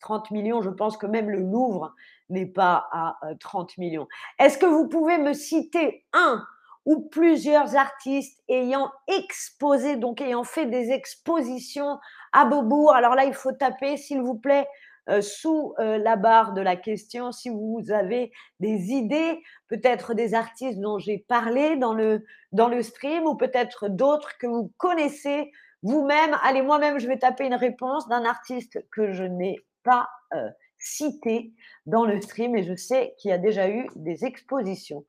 30 0.00 0.30
millions, 0.30 0.62
je 0.62 0.70
pense 0.70 0.96
que 0.96 1.06
même 1.06 1.30
le 1.30 1.40
Louvre 1.40 1.94
n'est 2.30 2.46
pas 2.46 2.88
à 2.92 3.18
30 3.40 3.70
euh, 3.70 3.74
millions. 3.78 4.08
Est-ce 4.38 4.58
que 4.58 4.66
vous 4.66 4.88
pouvez 4.88 5.18
me 5.18 5.32
citer 5.32 6.04
un 6.12 6.44
ou 6.84 7.00
plusieurs 7.00 7.76
artistes 7.76 8.42
ayant 8.48 8.90
exposé, 9.08 9.96
donc 9.96 10.20
ayant 10.20 10.44
fait 10.44 10.66
des 10.66 10.90
expositions 10.90 11.98
à 12.32 12.44
Beaubourg? 12.44 12.94
Alors 12.94 13.14
là, 13.14 13.24
il 13.24 13.34
faut 13.34 13.52
taper, 13.52 13.96
s'il 13.96 14.22
vous 14.22 14.36
plaît, 14.38 14.66
euh, 15.08 15.22
sous 15.22 15.74
euh, 15.78 15.96
la 15.96 16.16
barre 16.16 16.52
de 16.52 16.60
la 16.60 16.76
question 16.76 17.32
si 17.32 17.48
vous 17.48 17.82
avez 17.90 18.30
des 18.60 18.92
idées, 18.92 19.42
peut-être 19.68 20.12
des 20.12 20.34
artistes 20.34 20.80
dont 20.80 20.98
j'ai 20.98 21.24
parlé 21.28 21.76
dans 21.76 21.94
le, 21.94 22.26
dans 22.52 22.68
le 22.68 22.82
stream 22.82 23.24
ou 23.24 23.34
peut-être 23.34 23.88
d'autres 23.88 24.36
que 24.36 24.46
vous 24.46 24.70
connaissez 24.76 25.50
vous-même. 25.82 26.36
Allez, 26.42 26.62
moi-même, 26.62 26.98
je 26.98 27.06
vais 27.06 27.18
taper 27.18 27.46
une 27.46 27.54
réponse 27.54 28.08
d'un 28.08 28.24
artiste 28.24 28.84
que 28.90 29.12
je 29.12 29.24
n'ai 29.24 29.56
pas 29.84 30.08
euh, 30.34 30.50
cité 30.78 31.52
dans 31.86 32.04
le 32.04 32.20
stream 32.20 32.56
et 32.56 32.64
je 32.64 32.74
sais 32.74 33.14
qu'il 33.18 33.30
y 33.30 33.34
a 33.34 33.38
déjà 33.38 33.68
eu 33.68 33.88
des 33.96 34.24
expositions. 34.24 35.04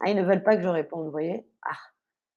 Ah, 0.00 0.10
ils 0.10 0.16
ne 0.16 0.22
veulent 0.22 0.42
pas 0.42 0.56
que 0.56 0.62
je 0.62 0.68
réponde, 0.68 1.04
vous 1.04 1.10
voyez? 1.10 1.46
Ah, 1.66 1.76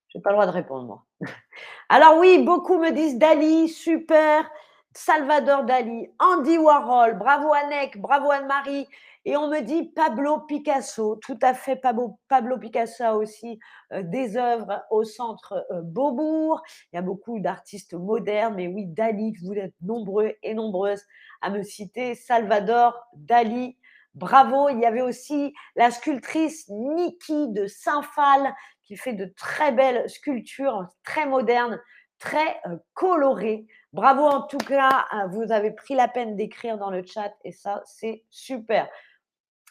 je 0.09 0.17
n'ai 0.17 0.21
pas 0.21 0.31
le 0.31 0.35
droit 0.35 0.45
de 0.45 0.51
répondre, 0.51 0.85
moi. 0.85 1.05
Alors 1.89 2.17
oui, 2.17 2.43
beaucoup 2.43 2.77
me 2.77 2.91
disent 2.91 3.17
Dali, 3.17 3.69
super. 3.69 4.49
Salvador 4.95 5.63
Dali, 5.63 6.07
Andy 6.19 6.57
Warhol, 6.57 7.17
bravo 7.17 7.51
Anneke, 7.53 7.99
bravo 7.99 8.29
Anne-Marie. 8.29 8.87
Et 9.25 9.37
on 9.37 9.47
me 9.47 9.61
dit 9.61 9.83
Pablo 9.95 10.41
Picasso, 10.41 11.15
tout 11.15 11.39
à 11.41 11.53
fait 11.53 11.77
Pablo, 11.77 12.17
Picasso 12.59 13.03
a 13.05 13.15
aussi 13.15 13.57
euh, 13.93 14.03
des 14.03 14.35
œuvres 14.35 14.83
au 14.91 15.05
centre 15.05 15.65
euh, 15.71 15.81
Beaubourg. 15.81 16.61
Il 16.91 16.97
y 16.97 16.99
a 16.99 17.01
beaucoup 17.01 17.39
d'artistes 17.39 17.93
modernes, 17.93 18.55
mais 18.55 18.67
oui, 18.67 18.85
Dali, 18.85 19.33
vous 19.41 19.53
êtes 19.53 19.75
nombreux 19.81 20.33
et 20.43 20.53
nombreuses 20.53 21.03
à 21.41 21.49
me 21.49 21.63
citer. 21.63 22.15
Salvador 22.15 22.99
Dali, 23.15 23.77
bravo. 24.13 24.67
Il 24.67 24.79
y 24.79 24.85
avait 24.85 25.01
aussi 25.01 25.53
la 25.77 25.89
sculptrice 25.89 26.67
Niki 26.67 27.47
de 27.53 27.65
Saint-Phal 27.65 28.53
qui 28.83 28.97
fait 28.97 29.13
de 29.13 29.33
très 29.37 29.71
belles 29.71 30.09
sculptures, 30.09 30.85
très 31.05 31.25
modernes, 31.27 31.79
très 32.19 32.59
euh, 32.67 32.75
colorées. 32.93 33.67
Bravo 33.93 34.23
en 34.23 34.41
tout 34.41 34.57
cas, 34.57 35.05
vous 35.29 35.53
avez 35.53 35.71
pris 35.71 35.95
la 35.95 36.09
peine 36.09 36.35
d'écrire 36.35 36.77
dans 36.77 36.89
le 36.89 37.05
chat 37.05 37.31
et 37.45 37.53
ça, 37.53 37.83
c'est 37.85 38.25
super. 38.31 38.89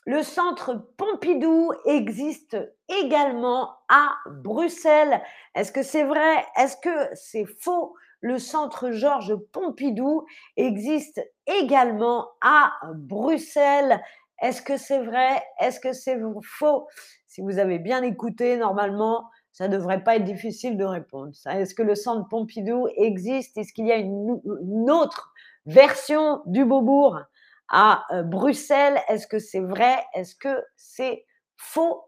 Le 0.05 0.23
centre 0.25 0.75
Pompidou 0.97 1.73
existe 1.85 2.57
également 2.89 3.71
à 3.89 4.11
Bruxelles. 4.27 5.23
Est-ce 5.55 5.71
que 5.71 5.85
c'est 5.85 6.03
vrai? 6.03 6.45
Est-ce 6.57 6.77
que 6.77 7.15
c'est 7.15 7.47
faux? 7.61 7.95
Le 8.21 8.39
centre 8.39 8.91
Georges 8.91 9.37
Pompidou 9.53 10.27
existe 10.57 11.21
également 11.47 12.29
à 12.41 12.73
Bruxelles. 12.95 14.01
Est-ce 14.41 14.61
que 14.61 14.77
c'est 14.77 15.03
vrai? 15.03 15.41
Est-ce 15.61 15.79
que 15.79 15.93
c'est 15.93 16.19
faux? 16.43 16.89
Si 17.29 17.41
vous 17.41 17.59
avez 17.59 17.79
bien 17.79 18.03
écouté, 18.03 18.57
normalement, 18.57 19.31
ça 19.53 19.69
ne 19.69 19.73
devrait 19.73 20.03
pas 20.03 20.17
être 20.17 20.25
difficile 20.25 20.77
de 20.77 20.85
répondre. 20.85 21.33
Est-ce 21.47 21.75
que 21.75 21.83
le 21.83 21.95
centre 21.95 22.29
Pompidou 22.29 22.89
existe? 22.97 23.57
Est-ce 23.57 23.73
qu'il 23.73 23.87
y 23.87 23.93
a 23.93 23.97
une, 23.97 24.41
autre 24.91 25.33
version 25.67 26.43
du 26.47 26.65
Beaubourg? 26.65 27.21
À 27.73 28.05
euh, 28.13 28.23
Bruxelles 28.23 29.01
Est-ce 29.09 29.27
que 29.27 29.41
c'est 29.41 29.61
vrai 29.61 29.97
Est-ce 30.15 30.37
que 30.37 30.63
c'est 30.77 31.27
faux? 31.57 32.05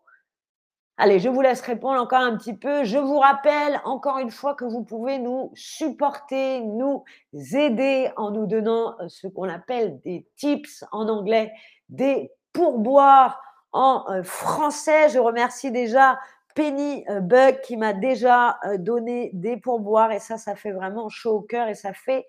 Allez, 0.97 1.19
je 1.19 1.29
vous 1.29 1.41
laisse 1.41 1.63
répondre 1.63 2.01
encore 2.01 2.21
un 2.21 2.37
petit 2.37 2.57
peu. 2.57 2.85
Je 2.85 2.99
vous 2.99 3.19
rappelle 3.19 3.81
encore 3.85 4.19
une 4.19 4.31
fois 4.31 4.55
que 4.55 4.65
vous 4.65 4.85
pouvez 4.85 5.19
nous 5.19 5.51
supporter, 5.55 6.61
nous 6.61 7.03
aider 7.33 8.13
en 8.17 8.31
nous 8.31 8.47
donnant 8.47 8.95
euh, 9.01 9.09
ce 9.09 9.27
qu'on 9.27 9.49
appelle 9.49 9.99
des 10.03 10.29
tips 10.37 10.85
en 10.93 11.09
anglais, 11.09 11.51
des 11.89 12.31
pourboires 12.53 13.41
en 13.73 14.05
euh, 14.11 14.23
français. 14.23 15.09
Je 15.09 15.19
remercie 15.19 15.73
déjà 15.73 16.21
Penny 16.55 17.05
Bug 17.23 17.61
qui 17.63 17.77
m'a 17.77 17.93
déjà 17.93 18.61
donné 18.79 19.31
des 19.33 19.57
pourboires 19.57 20.13
et 20.13 20.21
ça, 20.21 20.39
ça 20.39 20.55
fait 20.55 20.71
vraiment 20.71 21.09
chaud 21.09 21.39
au 21.39 21.41
cœur 21.41 21.67
et 21.67 21.75
ça 21.75 21.93
fait 21.93 22.25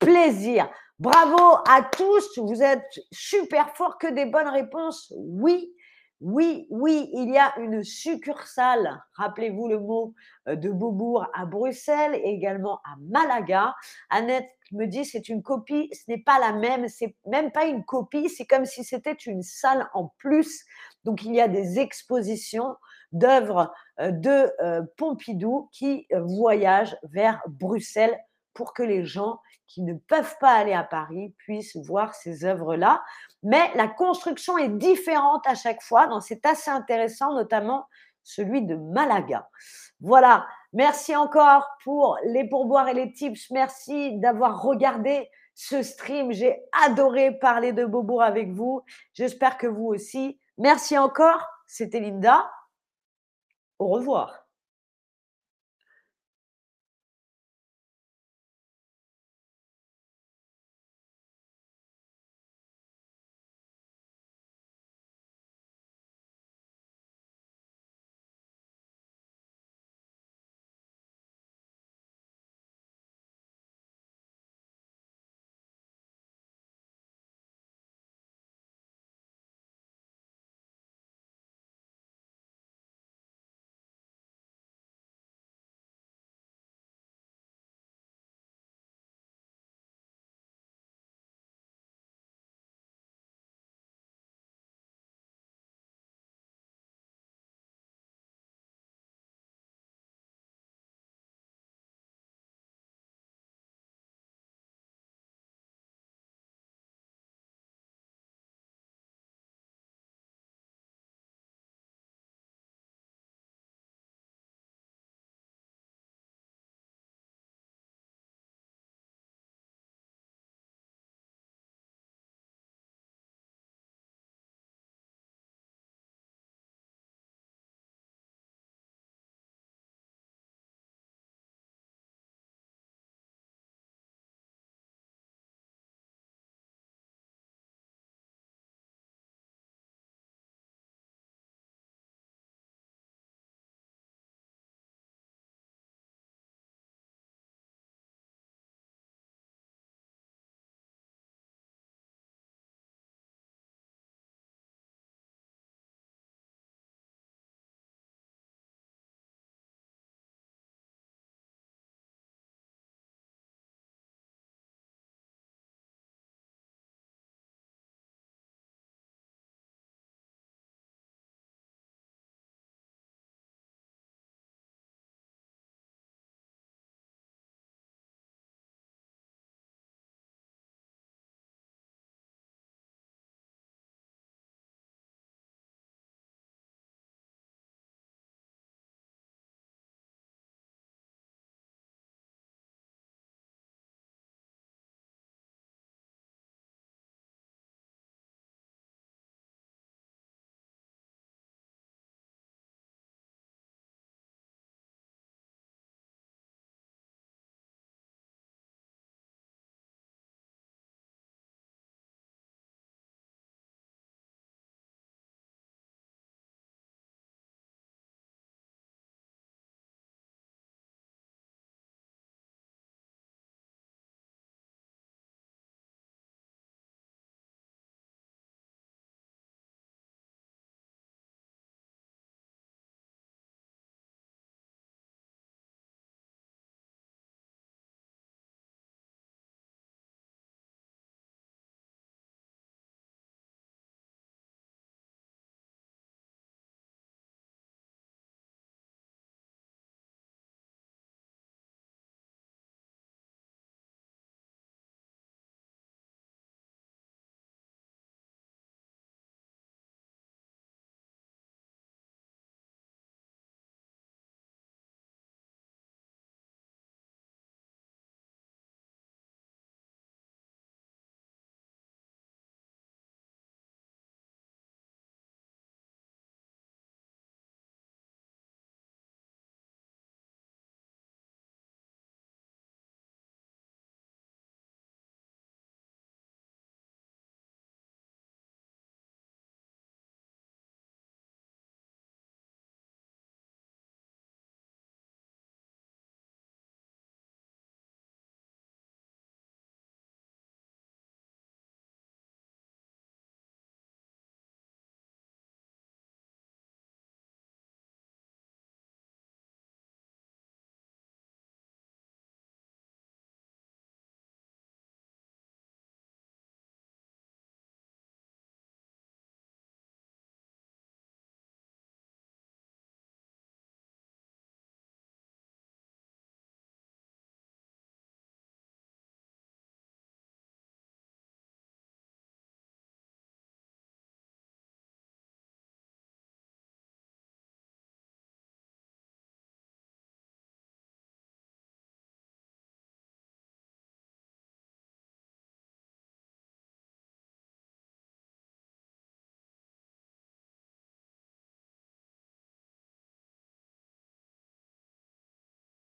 plaisir. 0.00 0.68
Bravo 1.00 1.62
à 1.66 1.82
tous, 1.82 2.38
vous 2.38 2.62
êtes 2.62 3.00
super 3.10 3.74
forts, 3.74 3.96
que 3.96 4.12
des 4.12 4.26
bonnes 4.26 4.50
réponses. 4.50 5.10
Oui, 5.16 5.74
oui, 6.20 6.66
oui, 6.68 7.08
il 7.14 7.30
y 7.30 7.38
a 7.38 7.58
une 7.58 7.82
succursale, 7.82 9.02
rappelez-vous 9.14 9.66
le 9.68 9.80
mot 9.80 10.12
euh, 10.46 10.56
de 10.56 10.68
Beaubourg 10.68 11.26
à 11.32 11.46
Bruxelles 11.46 12.20
et 12.22 12.28
également 12.28 12.80
à 12.84 12.96
Malaga. 13.00 13.74
Annette 14.10 14.50
me 14.72 14.84
dit 14.84 15.06
c'est 15.06 15.30
une 15.30 15.42
copie, 15.42 15.88
ce 15.94 16.02
n'est 16.08 16.22
pas 16.22 16.38
la 16.38 16.52
même, 16.52 16.86
c'est 16.88 17.16
même 17.24 17.50
pas 17.50 17.64
une 17.64 17.82
copie, 17.82 18.28
c'est 18.28 18.44
comme 18.44 18.66
si 18.66 18.84
c'était 18.84 19.14
une 19.24 19.42
salle 19.42 19.88
en 19.94 20.08
plus. 20.18 20.66
Donc 21.04 21.24
il 21.24 21.34
y 21.34 21.40
a 21.40 21.48
des 21.48 21.78
expositions 21.78 22.76
d'œuvres 23.12 23.72
euh, 24.00 24.10
de 24.10 24.52
euh, 24.62 24.82
Pompidou 24.98 25.70
qui 25.72 26.06
voyagent 26.12 26.98
vers 27.04 27.40
Bruxelles 27.48 28.18
pour 28.54 28.74
que 28.74 28.82
les 28.82 29.04
gens 29.04 29.40
qui 29.66 29.82
ne 29.82 29.94
peuvent 29.94 30.36
pas 30.40 30.52
aller 30.52 30.72
à 30.72 30.82
Paris 30.82 31.34
puissent 31.38 31.76
voir 31.76 32.14
ces 32.14 32.44
œuvres-là. 32.44 33.02
Mais 33.42 33.70
la 33.76 33.86
construction 33.88 34.58
est 34.58 34.68
différente 34.68 35.46
à 35.46 35.54
chaque 35.54 35.82
fois, 35.82 36.06
donc 36.08 36.22
c'est 36.22 36.44
assez 36.44 36.70
intéressant, 36.70 37.34
notamment 37.34 37.86
celui 38.22 38.62
de 38.62 38.76
Malaga. 38.76 39.48
Voilà, 40.00 40.46
merci 40.72 41.14
encore 41.14 41.66
pour 41.84 42.18
les 42.24 42.48
pourboires 42.48 42.88
et 42.88 42.94
les 42.94 43.12
tips. 43.12 43.50
Merci 43.50 44.18
d'avoir 44.18 44.62
regardé 44.62 45.28
ce 45.54 45.82
stream. 45.82 46.32
J'ai 46.32 46.58
adoré 46.84 47.38
parler 47.38 47.72
de 47.72 47.84
Beaubourg 47.84 48.22
avec 48.22 48.50
vous. 48.50 48.82
J'espère 49.14 49.58
que 49.58 49.66
vous 49.66 49.86
aussi. 49.86 50.38
Merci 50.58 50.96
encore. 50.96 51.46
C'était 51.66 52.00
Linda. 52.00 52.50
Au 53.78 53.88
revoir. 53.88 54.49